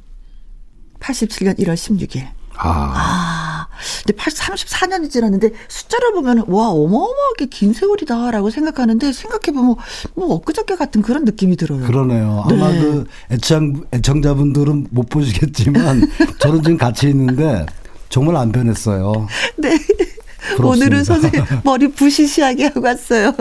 [1.02, 2.28] 87년 1월 16일.
[2.58, 3.68] 아, 아,
[4.06, 9.76] 근데 8, 34년이 지났는데 숫자를 보면 와 어마어마하게 긴 세월이다라고 생각하는데 생각해 보면
[10.14, 11.82] 뭐 엊그저께 같은 그런 느낌이 들어요.
[11.86, 12.44] 그러네요.
[12.46, 12.80] 아마 네.
[12.80, 16.08] 그 애청, 애청자분들은 못 보시겠지만
[16.40, 17.66] 저는 지금 같이 있는데
[18.10, 19.28] 정말 안 변했어요.
[19.58, 19.72] 네.
[20.56, 20.68] 부럽습니다.
[20.70, 23.34] 오늘은 선생님 머리 부시시하게 하고 왔어요.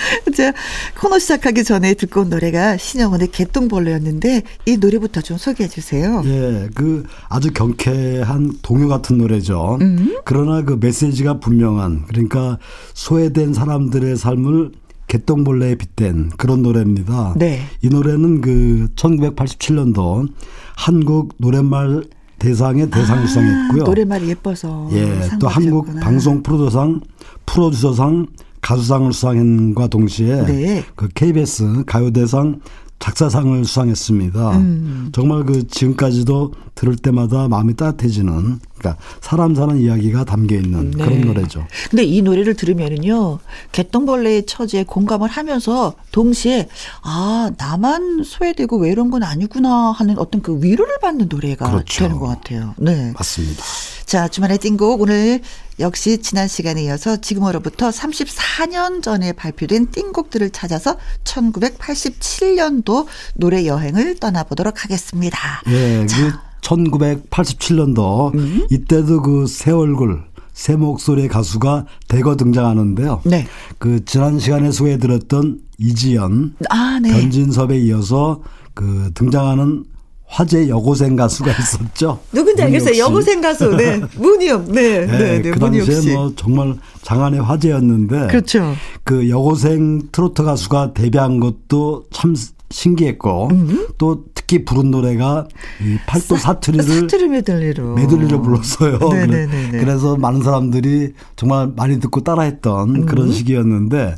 [0.34, 0.56] 제가
[0.98, 6.22] 코너 시작하기 전에 듣고 온 노래가 신영원의 개똥벌레였는데 이 노래부터 좀 소개해 주세요.
[6.24, 9.78] 예, 그 아주 경쾌한 동요 같은 노래죠.
[9.80, 10.18] 음.
[10.24, 12.58] 그러나 그 메시지가 분명한 그러니까
[12.94, 14.72] 소외된 사람들의 삶을
[15.08, 17.34] 개똥벌레에 빗댄 그런 노래입니다.
[17.36, 17.62] 네.
[17.82, 20.28] 이 노래는 그 1987년도
[20.76, 22.04] 한국 노랫말
[22.40, 23.82] 대상의 대상을 수상했고요.
[23.82, 25.86] 아, 노래말이 예뻐서 예, 상또 한국.
[26.00, 27.00] 방송 프로듀서상
[27.46, 28.26] 프로듀서상
[28.60, 30.84] 가수상을 수상한과 동시에 네.
[30.96, 32.60] 그 KBS 가요대상
[32.98, 34.56] 작사상을 수상했습니다.
[34.58, 35.08] 음.
[35.12, 41.04] 정말 그 지금까지도 들을 때마다 마음이 따뜻해지는 그러니까 사람 사는 이야기가 담겨 있는 네.
[41.04, 41.66] 그런 노래죠.
[41.90, 43.38] 근데 이 노래를 들으면은요,
[43.72, 46.68] 개똥벌레의 처지에 공감을 하면서 동시에,
[47.02, 52.04] 아, 나만 소외되고 외로운 건 아니구나 하는 어떤 그 위로를 받는 노래가 그렇죠.
[52.04, 52.74] 되는 것 같아요.
[52.78, 53.12] 네.
[53.14, 53.62] 맞습니다.
[54.06, 55.40] 자, 주말에 띵곡 오늘
[55.78, 65.62] 역시 지난 시간에 이어서 지금으로부터 34년 전에 발표된 띵곡들을 찾아서 1987년도 노래 여행을 떠나보도록 하겠습니다.
[65.68, 68.66] 예, 그 1987년도 음.
[68.70, 73.22] 이때도 그 새 얼굴, 새 목소리의 가수가 대거 등장하는데요.
[73.24, 73.46] 네.
[73.78, 77.10] 그 지난 시간에 소개해드렸던 이지연, 아, 네.
[77.10, 78.42] 변진섭에 이어서
[78.74, 79.84] 그 등장하는
[80.26, 82.20] 화제 여고생 가수가 있었죠.
[82.32, 82.98] 누군지 알겠어요.
[82.98, 83.74] 여고생 가수.
[83.76, 84.00] 네.
[84.16, 84.70] 문희옥.
[84.70, 85.04] 네.
[85.04, 85.18] 네.
[85.18, 85.50] 네, 네.
[85.50, 85.92] 그 문희옥 씨.
[85.92, 88.74] 당시에 뭐 정말 장안의 화제였는데 그렇죠.
[89.02, 92.36] 그 여고생 트로트 가수가 데뷔한 것도 참
[92.70, 93.88] 신기했고 음.
[93.98, 95.46] 또 특히 부른 노래가
[95.80, 97.94] 이 팔도 사투리를 사투리 메들리로.
[97.94, 98.98] 메들리로 불렀어요.
[98.98, 99.68] 네네네네.
[99.70, 103.06] 그래- 그래서 많은 사람들이 정말 많이 듣고 따라했던 음.
[103.06, 104.16] 그런 시기였는데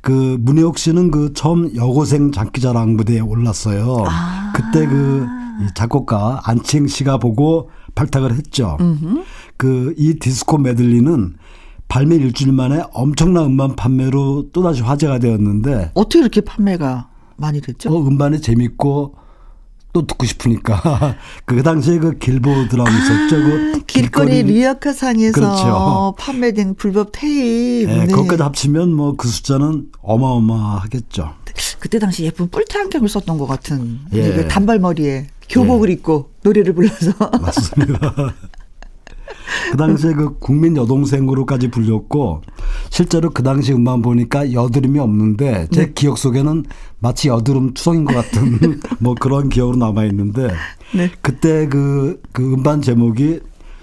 [0.00, 4.04] 그 문희옥 씨는 그 처음 여고생 장기자랑 무대에 올랐어요.
[4.06, 4.52] 아.
[4.54, 8.78] 그때 그이 작곡가 안치행 씨가 보고 발탁을 했죠.
[9.56, 11.34] 그 이 디스코 메들리는
[11.88, 17.90] 발매 일주일 만에 엄청난 음반 판매로 또다시 화제가 되었는데 어떻게 이렇게 판매가 많이 됐죠?
[17.92, 19.14] 어, 음반이 재밌고
[19.92, 23.36] 또 듣고 싶으니까 그 당시에 그 길보 드라고 있었죠.
[23.36, 26.14] 그 아, 길거리 리어카상에서 그렇죠.
[26.18, 27.90] 판매된 불법 테이프.
[27.90, 28.06] 예, 네.
[28.06, 31.34] 그것까지 합치면 뭐 그 숫자는 어마어마하겠죠.
[31.78, 34.32] 그때 당시 예쁜 뿔테 안경을 썼던 것 같은 예.
[34.32, 37.12] 그 단발머리에 교복을 입고 노래를 불러서
[37.42, 38.14] 맞습니다.
[39.70, 42.42] 그 당시에 그 국민 여동생으로까지 불렸고
[42.90, 45.92] 실제로 그 당시 음반 보니까 여드름이 없는데 제 네.
[45.94, 46.64] 기억 속에는
[46.98, 50.48] 마치 여드름 투성인 것 같은 뭐 그런 기억으로 남아 있는데
[50.94, 51.10] 네.
[51.20, 53.40] 그때 그, 그 음반 제목이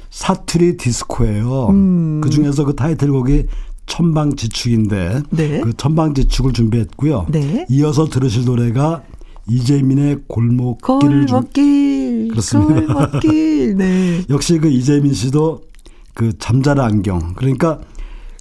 [0.10, 1.68] 사투리 디스코예요.
[1.70, 2.22] 음.
[2.22, 3.46] 그 중에서 그 타이틀곡이
[3.86, 5.62] 천방지축인데 네.
[5.62, 7.28] 그 천방지축을 준비했고요.
[7.30, 7.66] 네.
[7.70, 9.04] 이어서 들으실 노래가
[9.50, 12.94] 이재민의 골목길을 준 골목길, 그렇습니다.
[12.94, 13.76] 골목길.
[13.78, 14.22] 네.
[14.30, 15.62] 역시 그 이재민 씨도
[16.14, 17.80] 그 잠잘 안경 그러니까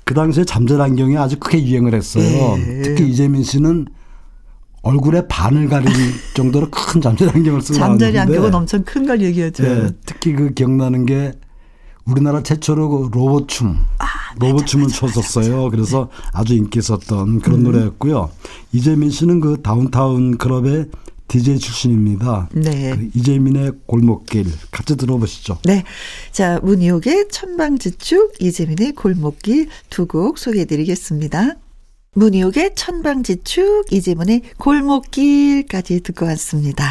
[0.05, 2.57] 그 당시에 잠잘 안경이 아주 크게 유행을 했어요.
[2.59, 2.83] 예.
[2.83, 3.87] 특히 이재민 씨는
[4.83, 5.91] 얼굴에 반을 가릴
[6.35, 9.65] 정도로 큰 잠잘 안경을 쓰고 잠자리 안경은 엄청 큰 걸 얘기하죠.
[9.65, 11.33] 예, 특히 그 기억나는 게
[12.09, 14.07] 우리나라 최초로 그 로봇춤, 아,
[14.39, 15.71] 로봇춤을 췄었어요.
[15.71, 18.31] 그래서 아주 인기 있었던 그런 노래였고요.
[18.73, 20.87] 이재민 씨는 그 다운타운 클럽의
[21.29, 22.49] DJ 출신입니다.
[22.55, 22.97] 네.
[22.97, 25.59] 그 이재민의 골목길 같이 들어보시죠.
[25.65, 25.85] 네.
[26.33, 31.57] 자, 문희옥의 천방지축, 이재민의 골목길 두 곡 소개해 드리겠습니다.
[32.15, 36.87] 문희옥의 천방지축, 이재민의 골목길까지 듣고 왔습니다.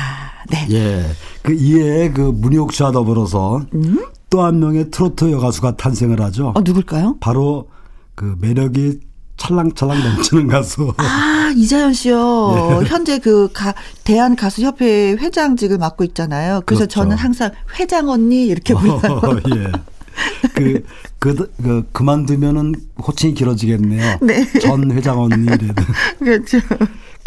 [0.51, 0.67] 네.
[0.69, 1.05] 예.
[1.41, 4.05] 그 이에 그 문희옥 씨와 더불어서 음?
[4.29, 6.53] 또 한 명의 트로트 여가수가 탄생을 하죠.
[6.55, 7.17] 어, 누굴까요?
[7.19, 7.69] 바로
[8.15, 8.99] 그 매력이
[9.37, 10.93] 찰랑찰랑 넘치는 가수.
[10.97, 12.79] 아, 이자연 씨요.
[12.81, 12.85] 예.
[12.87, 13.73] 현재 그 가,
[14.03, 16.61] 대한가수협회 회장직을 맡고 있잖아요.
[16.65, 17.01] 그래서 그렇죠.
[17.01, 19.21] 저는 항상 회장 언니 이렇게 불러요.
[19.55, 19.71] 예.
[20.55, 20.83] 그,
[21.19, 24.17] 그, 그, 그만두면은 호칭이 길어지겠네요.
[24.21, 24.51] 네.
[24.59, 25.83] 전 회장 언니 이래도.
[26.17, 26.57] 그렇죠.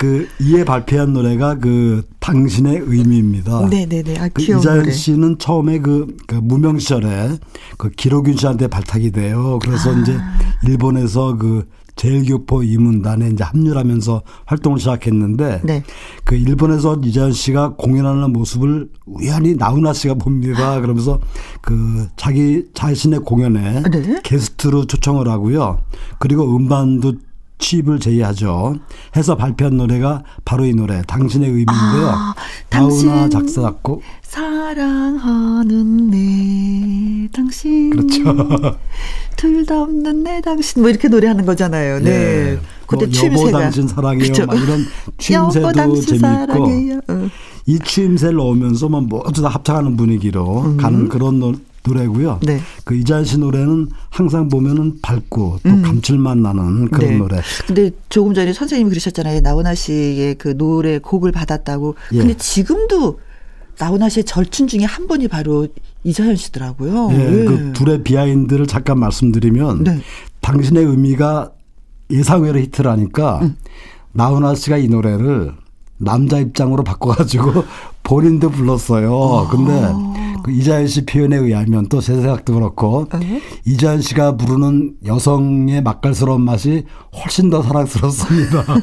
[0.00, 3.68] 그, 이에 발표한 노래가 그, 당신의 의미입니다.
[3.68, 4.18] 네네네.
[4.18, 4.90] 아, 그 이자연.
[4.90, 7.36] 씨는 처음에 그, 그 무명 시절에
[7.76, 9.58] 그 기록윤 씨한테 발탁이 돼요.
[9.62, 9.98] 그래서 아.
[9.98, 10.16] 이제
[10.66, 15.82] 일본에서 그 제일교포 이문단에 이제 합류하면서 활동을 시작했는데 네.
[16.24, 20.80] 그 일본에서 이자연 씨가 공연하는 모습을 우연히 나훈아 씨가 봅니다.
[20.80, 21.20] 그러면서
[21.60, 24.20] 그 자기 자신의 공연에 네.
[24.24, 25.82] 게스트로 초청을 하고요.
[26.18, 27.16] 그리고 음반도
[27.60, 28.74] 취입을 제의하죠.
[29.16, 32.08] 해서 발표한 노래가 바로 이 노래 당신의 의미인데요.
[32.08, 32.34] 아,
[32.70, 37.90] 나훈아 작사 작곡 사랑하는 내 당신.
[37.90, 38.76] 그렇죠.
[39.36, 40.82] 둘다 없는 내 당신.
[40.82, 42.00] 뭐 이렇게 노래하는 거잖아요.
[42.00, 42.10] 네.
[42.10, 42.60] 예.
[42.86, 43.48] 그때 뭐 추임새가.
[43.48, 44.26] 여보 당신 사랑해요.
[44.26, 44.46] 그쵸.
[44.46, 44.84] 막 이런
[45.74, 47.00] 당신 재미있고 사랑해요.
[47.08, 47.28] 어.
[47.66, 51.40] 이 추임새를 넣으면서 뭐 모두 다 합창하는 분위기로 가는 그런
[51.82, 52.40] 노, 노래고요.
[52.42, 52.46] 음.
[52.46, 52.60] 네.
[52.84, 57.18] 그 이자연 씨 노래는 항상 보면은 밝고 또 감칠맛 나는 그런 네.
[57.18, 57.40] 노래.
[57.66, 59.40] 근데 조금 전에 선생님이 그러셨잖아요.
[59.40, 61.94] 나훈아 씨의 그 노래 곡을 받았다고.
[62.12, 62.18] 예.
[62.18, 63.20] 근데 지금도
[63.78, 65.66] 나훈아 씨의 절친 중에 한 분이 바로
[66.04, 67.08] 이자연 씨더라고요.
[67.12, 67.44] 예, 예.
[67.44, 70.00] 그 둘의 비하인드를 잠깐 말씀드리면 네.
[70.40, 71.52] 당신의 의미가
[72.10, 73.56] 예상외로 히트를 하니까 음.
[74.12, 75.52] 나훈아 씨가 이 노래를
[75.96, 77.64] 남자 입장으로 바꿔가지고
[78.02, 79.48] 본인도 불렀어요.
[79.50, 79.72] 근데
[80.42, 83.40] 그 이자연 씨 표현에 의하면 또 제 생각도 그렇고 네.
[83.66, 86.84] 이자연 씨가 부르는 여성의 맛깔스러운 맛이
[87.14, 88.64] 훨씬 더 사랑스럽습니다.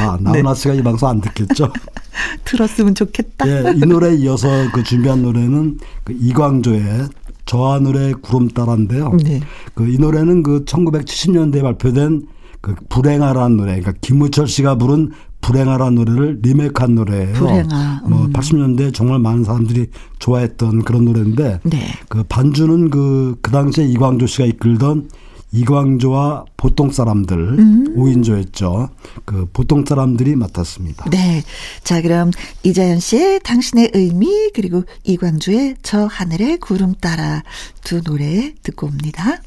[0.00, 1.72] 아, 나훈아 씨가 이 방송 안 듣겠죠?
[2.44, 3.46] 들었으면 좋겠다.
[3.48, 7.08] 예, 이 노래에 이어서 그 준비한 노래는 그 이광조의
[7.46, 9.12] 저하 노래 구름 따라인데요.
[9.24, 9.40] 네.
[9.74, 12.26] 그 이 노래는 그 1970년대에 발표된
[12.60, 17.32] 그 불행하라는 노래, 그러니까 김무철 씨가 부른 불행하라는 노래를 리메이크한 노래예요.
[17.34, 18.32] 불행하, 뭐 음.
[18.32, 19.86] 80년대 정말 많은 사람들이
[20.18, 21.94] 좋아했던 그런 노래인데 네.
[22.08, 25.08] 그 반주는 그, 그 당시에 이광조 씨가 이끌던
[25.52, 27.94] 이광조와 보통 사람들 음.
[27.96, 28.90] 오 5인조였죠.
[29.24, 31.08] 그 보통 사람들이 맡았습니다.
[31.10, 31.42] 네.
[31.82, 32.30] 자, 그럼
[32.64, 37.42] 이자연 씨의 당신의 의미 그리고 이광주의 저 하늘의 구름 따라
[37.82, 39.40] 두 노래 듣고 옵니다.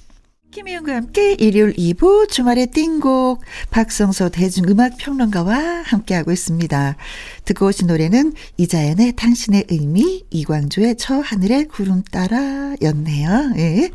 [0.52, 6.98] 김희영과 함께 일요일 2부 주말의 띵곡 박성서 대중음악평론가와 함께하고 있습니다.
[7.46, 13.54] 듣고 오신 노래는 이자연의 당신의 의미 이광주의 저 하늘의 구름 따라 였네요.
[13.56, 13.92] 예.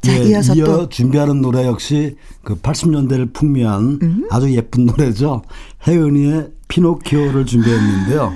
[0.00, 4.28] 자, 예, 이어서 이어 또 준비하는 노래 역시 그 80년대를 풍미한 음.
[4.30, 5.42] 아주 예쁜 노래죠.
[5.88, 8.32] 혜은이의 피노키오를 준비했는데요.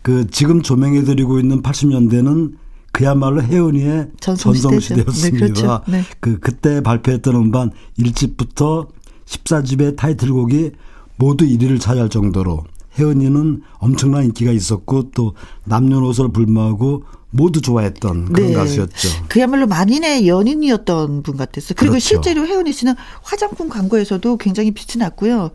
[0.00, 2.63] 그 지금 조명해 드리고 있는 80년대는
[2.94, 4.06] 그야말로 혜은이의.
[4.20, 5.12] 전성시대였습니다.
[5.12, 5.80] 네, 그렇죠.
[5.88, 6.02] 네.
[6.20, 8.88] 그 그때 발표했던 음반 1집부터
[9.26, 10.70] 14집의 타이틀곡이
[11.16, 12.64] 모두 1위를 차지할 정도로
[12.98, 15.34] 혜은이는 엄청난 인기가 있었고 또
[15.64, 19.08] 남녀노소를 불문하고 모두 좋아했던 그런 가수였죠.
[19.28, 21.74] 그야말로 만인의 연인이었던 분 같았어요.
[21.76, 22.06] 그리고 그렇죠.
[22.06, 25.50] 실제로 혜은이 씨는 화장품 광고에서도 굉장히 빛이 났고요.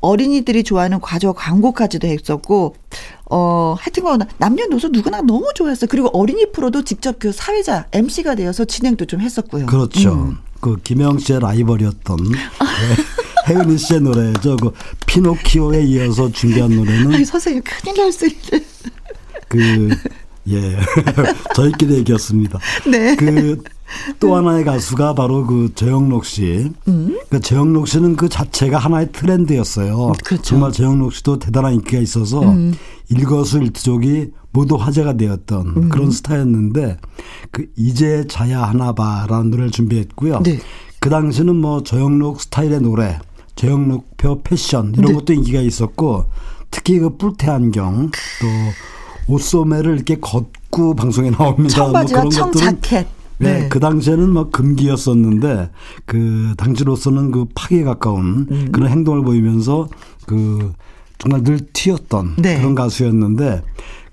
[0.00, 2.76] 어린이들이 좋아하는 과저 광고까지도 했었고,
[3.28, 5.88] 어, 하여튼간 남녀노소 누구나 너무 좋아했어요.
[5.90, 9.66] 그리고 어린이 프로도 직접 그 사회자 MC가 되어서 진행도 좀 했었고요.
[9.66, 10.12] 그렇죠.
[10.12, 10.38] 음.
[10.60, 14.56] 그 김영 씨의 라이벌이었던 네, 혜은이 씨의 노래죠.
[14.56, 14.72] 그
[15.06, 18.64] 피노키오에 이어서 준비한 아니, 노래는 선생님 큰일 날 소리를.
[19.48, 19.90] 그
[20.48, 20.78] 예.
[21.54, 22.58] 저희끼리 얘기였습니다.
[22.88, 23.16] 네.
[23.16, 23.62] 그
[24.18, 26.72] 또 하나의 가수가 바로 그 재영록 씨.
[27.28, 30.08] 그 재영록 씨는 그 자체가 하나의 트렌드였어요.
[30.08, 30.42] 음, 그렇죠.
[30.42, 32.74] 정말 재영록 씨도 대단한 인기가 있어서 음.
[33.08, 35.88] 일거수일투족이 모두 화제가 되었던 음.
[35.88, 36.96] 그런 스타였는데
[37.50, 40.40] 그 이제 자야 하나 봐라는 노래를 준비했고요.
[40.42, 40.58] 네.
[40.98, 43.18] 그 당시는 뭐 저영록 스타일의 노래,
[43.54, 45.12] 저영록표 패션 이런 네.
[45.12, 46.26] 것도 인기가 있었고
[46.70, 48.10] 특히 그 뿔테 안경
[48.40, 51.74] 또 옷소매를 이렇게 걷고 방송에 나옵니다.
[51.74, 53.15] 청바지와 뭐 그런 것들은 청자켓.
[53.38, 53.68] 네, 네.
[53.68, 55.70] 그 당시에는 뭐 금기였었는데
[56.04, 58.68] 그 당시로서는 그 파기에 가까운 음.
[58.72, 59.88] 그런 행동을 보이면서
[60.26, 60.72] 그
[61.18, 62.58] 정말 늘 튀었던 네.
[62.58, 63.62] 그런 가수였는데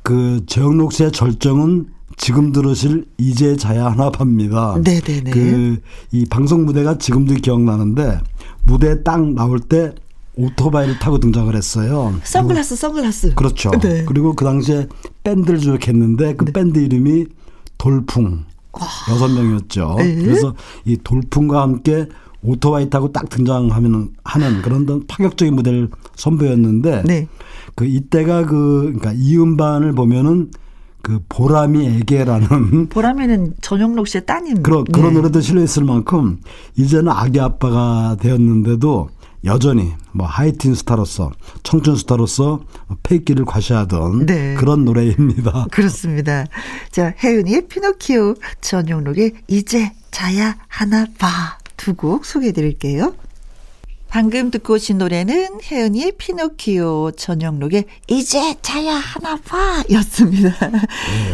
[0.01, 4.77] 그 정록 씨의 절정은 지금 들으실 이제 자야 하나 팝니다.
[4.83, 5.31] 네네네.
[5.31, 5.77] 그
[6.11, 8.19] 이 방송 무대가 지금도 기억나는데
[8.65, 9.93] 무대에 딱 나올 때
[10.35, 12.13] 오토바이를 타고 등장을 했어요.
[12.23, 13.35] 선글라스, 선글라스.
[13.35, 13.71] 그렇죠.
[13.81, 14.03] 네.
[14.05, 14.87] 그리고 그 당시에
[15.23, 17.25] 밴드를 조작했는데 그 밴드 이름이
[17.77, 18.43] 돌풍.
[19.11, 19.95] 여섯 명이었죠.
[19.99, 20.15] 네.
[20.15, 20.53] 그래서
[20.85, 22.07] 이 돌풍과 함께
[22.41, 27.27] 오토바이 타고 딱 등장하면 하는 그런 파격적인 무대를 선보였는데 네.
[27.75, 30.51] 그 이때가 그 그러니까 이 음반을 보면은
[31.01, 34.63] 그 보람이에게라는 보라매는 전영록 씨의 따님.
[34.63, 35.19] 그런 그런 네.
[35.19, 36.39] 노래도 실려 있을 만큼
[36.77, 39.09] 이제는 아기 아빠가 되었는데도
[39.45, 41.31] 여전히 뭐 하이틴 스타로서
[41.63, 42.61] 청춘 스타로서
[43.03, 44.53] 패기를 과시하던 네.
[44.55, 45.65] 그런 노래입니다.
[45.71, 46.45] 그렇습니다.
[46.91, 51.57] 자, 혜은이의 피노키오, 전용록의 이제 자야 하나 봐.
[51.75, 53.13] 두 곡 소개해 드릴게요.
[54.07, 59.83] 방금 듣고 오신 노래는 혜은이의 피노키오, 전용록의 이제 자야 하나 봐.
[59.91, 60.51] 였습니다.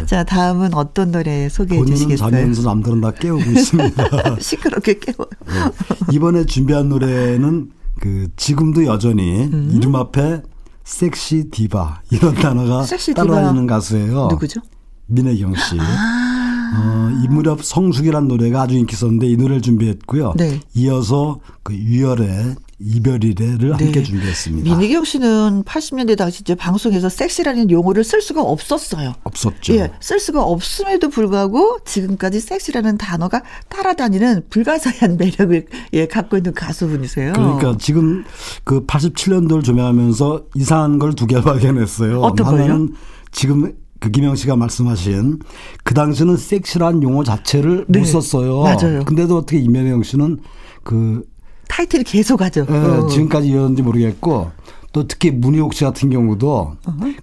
[0.07, 1.79] 자, 다음은 어떤 노래 소개해 네.
[1.81, 2.31] 본인은 주시겠어요?
[2.31, 4.39] 자면서 남들은 다 깨우고 있습니다.
[4.41, 5.29] 시끄럽게 깨워요.
[5.45, 6.15] 네.
[6.15, 9.71] 이번에 준비한 노래는 그 지금도 여전히 음.
[9.73, 10.41] 이름 앞에
[10.83, 13.25] 섹시 디바 이런 단어가 섹시 디바.
[13.27, 14.27] 따라다니는 가수예요.
[14.31, 14.61] 누구죠?
[15.07, 15.77] 민혜경 씨.
[15.79, 16.28] 아.
[16.75, 20.33] 어, 이 무렵 성숙이란 노래가 아주 인기 있었는데 이 노래를 준비했고요.
[20.37, 20.59] 네.
[20.75, 24.69] 이어서 그 유열의 이별이래를 함께 준비했습니다.
[24.77, 29.13] 민희경 씨는 80년대 당시 이제 방송에서 섹시라는 용어를 쓸 수가 없었어요.
[29.23, 29.73] 없었죠.
[29.75, 37.33] 예, 쓸 수가 없음에도 불구하고 지금까지 섹시라는 단어가 따라다니는 불가사의한 매력을 예, 갖고 있는 가수분이세요.
[37.33, 38.23] 그러니까 지금
[38.63, 42.21] 그 87년도를 조명하면서 이상한 걸 두 개 발견했어요.
[42.23, 42.47] 어떤?
[42.47, 42.93] 하나는
[43.31, 45.39] 지금 그 김영 씨가 말씀하신
[45.83, 47.99] 그 당시는 섹시란 용어 자체를 네.
[47.99, 48.61] 못 썼어요.
[48.61, 49.03] 맞아요.
[49.05, 50.39] 근데도 어떻게 이명영 씨는
[50.83, 51.25] 그
[51.67, 52.65] 타이틀을 계속 하죠.
[52.69, 53.07] 예, 어.
[53.07, 54.51] 지금까지 이었는지 모르겠고
[54.91, 56.77] 또 특히 문희옥 씨 같은 경우도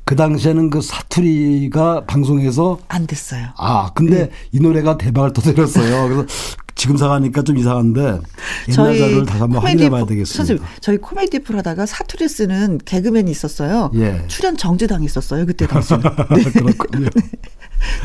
[0.05, 3.49] 그 당시에는 그 사투리가 방송에서 안 됐어요.
[3.57, 4.31] 아 근데 네.
[4.53, 6.09] 이 노래가 대박을 터뜨렸어요.
[6.09, 6.27] 그래서
[6.77, 8.01] 지금 생각하니까 좀 이상한데
[8.69, 10.37] 옛날 자료를 다시 한번 확인해 봐야 프로- 되겠습니다.
[10.37, 13.91] 선생님, 저희 코미디 프로 하다가 사투리 쓰는 개그맨이 있었어요.
[13.95, 14.23] 예.
[14.29, 15.47] 출연 정지당했었어요.
[15.47, 16.03] 그때 당시는.
[16.37, 16.45] 네.
[16.53, 17.09] 그렇군요.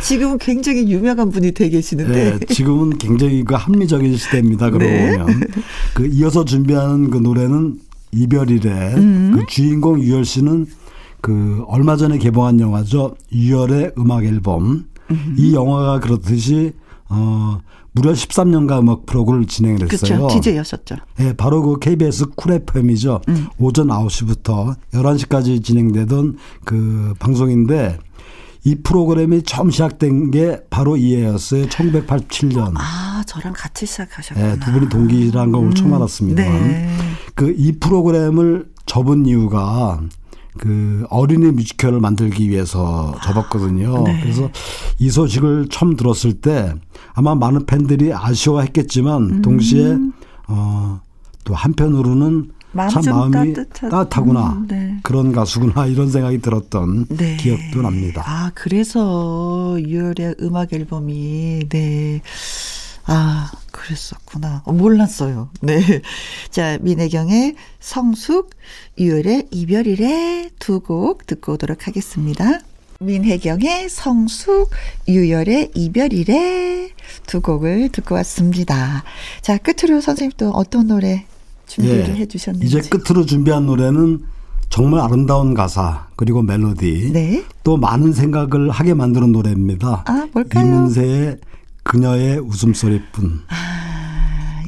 [0.01, 2.37] 지금은 굉장히 유명한 분이 돼 계시는데.
[2.39, 4.69] 네, 지금은 굉장히 그 합리적인 시대입니다.
[4.69, 5.17] 그러고 네.
[5.17, 5.41] 보면
[5.93, 7.77] 그 이어서 준비하는 그 노래는
[8.13, 8.93] 이별이래.
[8.95, 9.31] 음.
[9.37, 10.65] 그 주인공 유열 씨는
[11.19, 13.15] 그 얼마 전에 개봉한 영화죠.
[13.33, 14.85] 유열의 음악 앨범.
[15.11, 15.35] 음.
[15.37, 16.71] 이 영화가 그렇듯이
[17.09, 17.59] 어
[17.93, 20.19] 무려 13년간 음악 프로그램을 진행을 했어요.
[20.19, 20.35] 그렇죠.
[20.35, 20.95] DJ였었죠.
[21.19, 23.21] 예, 바로 그 KBS 쿨 FM이죠.
[23.27, 23.47] 음.
[23.57, 27.97] 오전 9시부터 11시까지 진행되던 그 방송인데
[28.63, 31.65] 이 프로그램이 처음 시작된 게 바로 이해였어요.
[31.65, 32.73] 1987년.
[32.75, 34.51] 아, 저랑 같이 시작하셨구나.
[34.51, 36.43] 예, 두 분이 동기라는 걸 오늘 처음 알았습니다.
[36.43, 36.87] 네.
[37.35, 39.99] 그이 프로그램을 접은 이유가
[40.57, 44.03] 그 어린이 뮤지컬을 만들기 위해서 접었거든요.
[44.03, 44.19] 네.
[44.21, 44.49] 그래서
[44.99, 46.75] 이 소식을 처음 들었을 때
[47.13, 49.41] 아마 많은 팬들이 아쉬워했겠지만 음.
[49.41, 49.97] 동시에
[50.47, 50.99] 어
[51.43, 54.99] 또 한편으로는 마음 참좀 마음이 따뜻한- 따뜻하 구나 음, 네.
[55.01, 57.35] 그런 가수구나 이런 생각이 들었던 네.
[57.37, 58.23] 기억도 납니다.
[58.27, 62.21] 아, 그래서 6월의 음악 앨범이, 네.
[63.07, 64.61] 아, 그랬었구나.
[64.65, 65.49] 어, 몰랐어요.
[65.61, 65.81] 네.
[66.51, 68.51] 자, 민혜경의 성숙,
[68.99, 72.59] 6월의 이별이래 두 곡 듣고 오도록 하겠습니다.
[73.01, 74.69] 민혜경의 성숙,
[75.07, 76.89] 유열의 이별이래
[77.25, 79.03] 두 곡을 듣고 왔습니다.
[79.41, 81.25] 자, 끝으로 선생님 또 어떤 노래
[81.65, 82.13] 준비를 예.
[82.21, 82.67] 해주셨는지.
[82.67, 84.23] 이제 끝으로 준비한 노래는
[84.69, 87.43] 정말 아름다운 가사 그리고 멜로디 네.
[87.63, 90.03] 또 많은 생각을 하게 만드는 노래입니다.
[90.05, 90.65] 아, 뭘까요?
[90.65, 91.37] 이문세의
[91.83, 93.41] 그녀의 웃음소리뿐.
[93.47, 93.70] 아,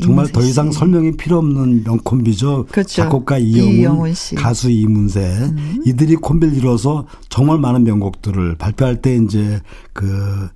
[0.02, 0.80] 정말 이문세 더 이상 씨.
[0.80, 2.68] 설명이 필요 없는 명콤비죠.
[2.72, 2.88] 그렇죠.
[3.04, 4.10] 작곡가 이영훈.
[4.10, 4.36] 음.
[4.36, 5.54] 가수 이문세
[5.86, 9.62] 이들이 콤비를 이뤄서 정말 많은 명곡들을 발표할 때 이제
[9.94, 10.50] 그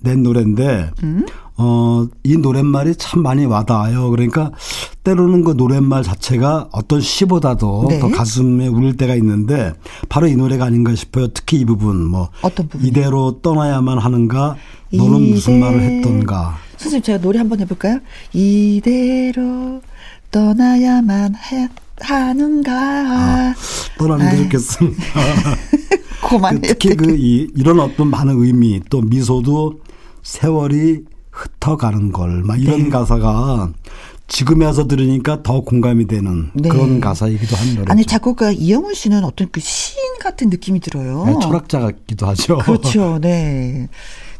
[0.00, 1.26] 낸 노래인데 음.
[1.56, 4.10] 어, 이 노랫말이 참 많이 와닿아요.
[4.10, 4.52] 그러니까
[5.02, 7.98] 때로는 그 노랫말 자체가 어떤 시보다도 네.
[7.98, 9.72] 더 가슴에 울릴 때가 있는데
[10.08, 11.28] 바로 이 노래가 아닌가 싶어요.
[11.28, 12.68] 특히 이 부분 뭐 어떤?
[12.80, 14.56] 이대로 떠나야만 하는가
[14.92, 18.00] 너는 무슨 말을 했던가 선생님 제가 노래 한번 해볼까요?
[18.32, 19.82] 이대로
[20.30, 21.68] 떠나야만 해,
[22.00, 23.54] 하는가.
[23.98, 25.02] 떠나는 게 좋겠습니다.
[26.28, 26.60] 그만해요.
[26.62, 29.80] 그 특히 그 이, 이런 어떤 많은 의미 또 미소도
[30.22, 31.02] 세월이
[31.32, 32.88] 흩어가는 걸 막 이런 네.
[32.90, 33.70] 가사가
[34.26, 36.68] 지금에 와서 들으니까 더 공감이 되는 네.
[36.68, 37.92] 그런 가사이기도 한 노래죠.
[37.92, 41.24] 아니 작곡가 이영훈 씨는 어떤 그 시인 같은 느낌이 들어요.
[41.26, 42.58] 네, 철학자 같기도 하죠.
[42.58, 43.18] 그렇죠.
[43.22, 43.88] 네.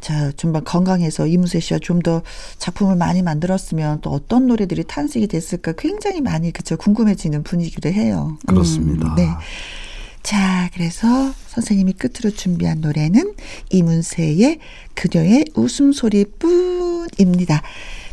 [0.00, 2.22] 자, 좀만 건강해서 이문세 씨와 좀 더
[2.58, 8.38] 작품을 많이 만들었으면 또 어떤 노래들이 탄생이 됐을까 굉장히 많이 그죠 궁금해지는 분위기도 해요.
[8.42, 9.14] 음, 그렇습니다.
[9.16, 9.28] 네.
[10.22, 11.08] 자, 그래서
[11.48, 13.34] 선생님이 끝으로 준비한 노래는
[13.70, 14.58] 이문세의
[14.94, 17.62] 그녀의 웃음소리 뿐입니다.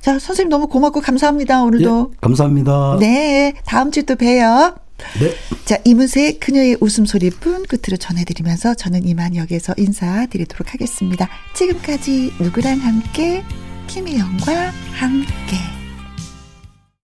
[0.02, 1.64] 자, 선생님 너무 고맙고 감사합니다.
[1.64, 2.12] 오늘도.
[2.14, 2.98] 예, 감사합니다.
[3.00, 4.85] 네, 다음 주에 또 봬요.
[5.20, 5.34] 네.
[5.66, 11.30] 자, 이문세의 그녀의 웃음소리뿐 끝으로 전해드리면서 저는 이만 여기서 인사드리도록 하겠습니다.
[11.54, 13.44] 지금까지 누구랑 함께,
[13.88, 15.85] 김혜영과 함께.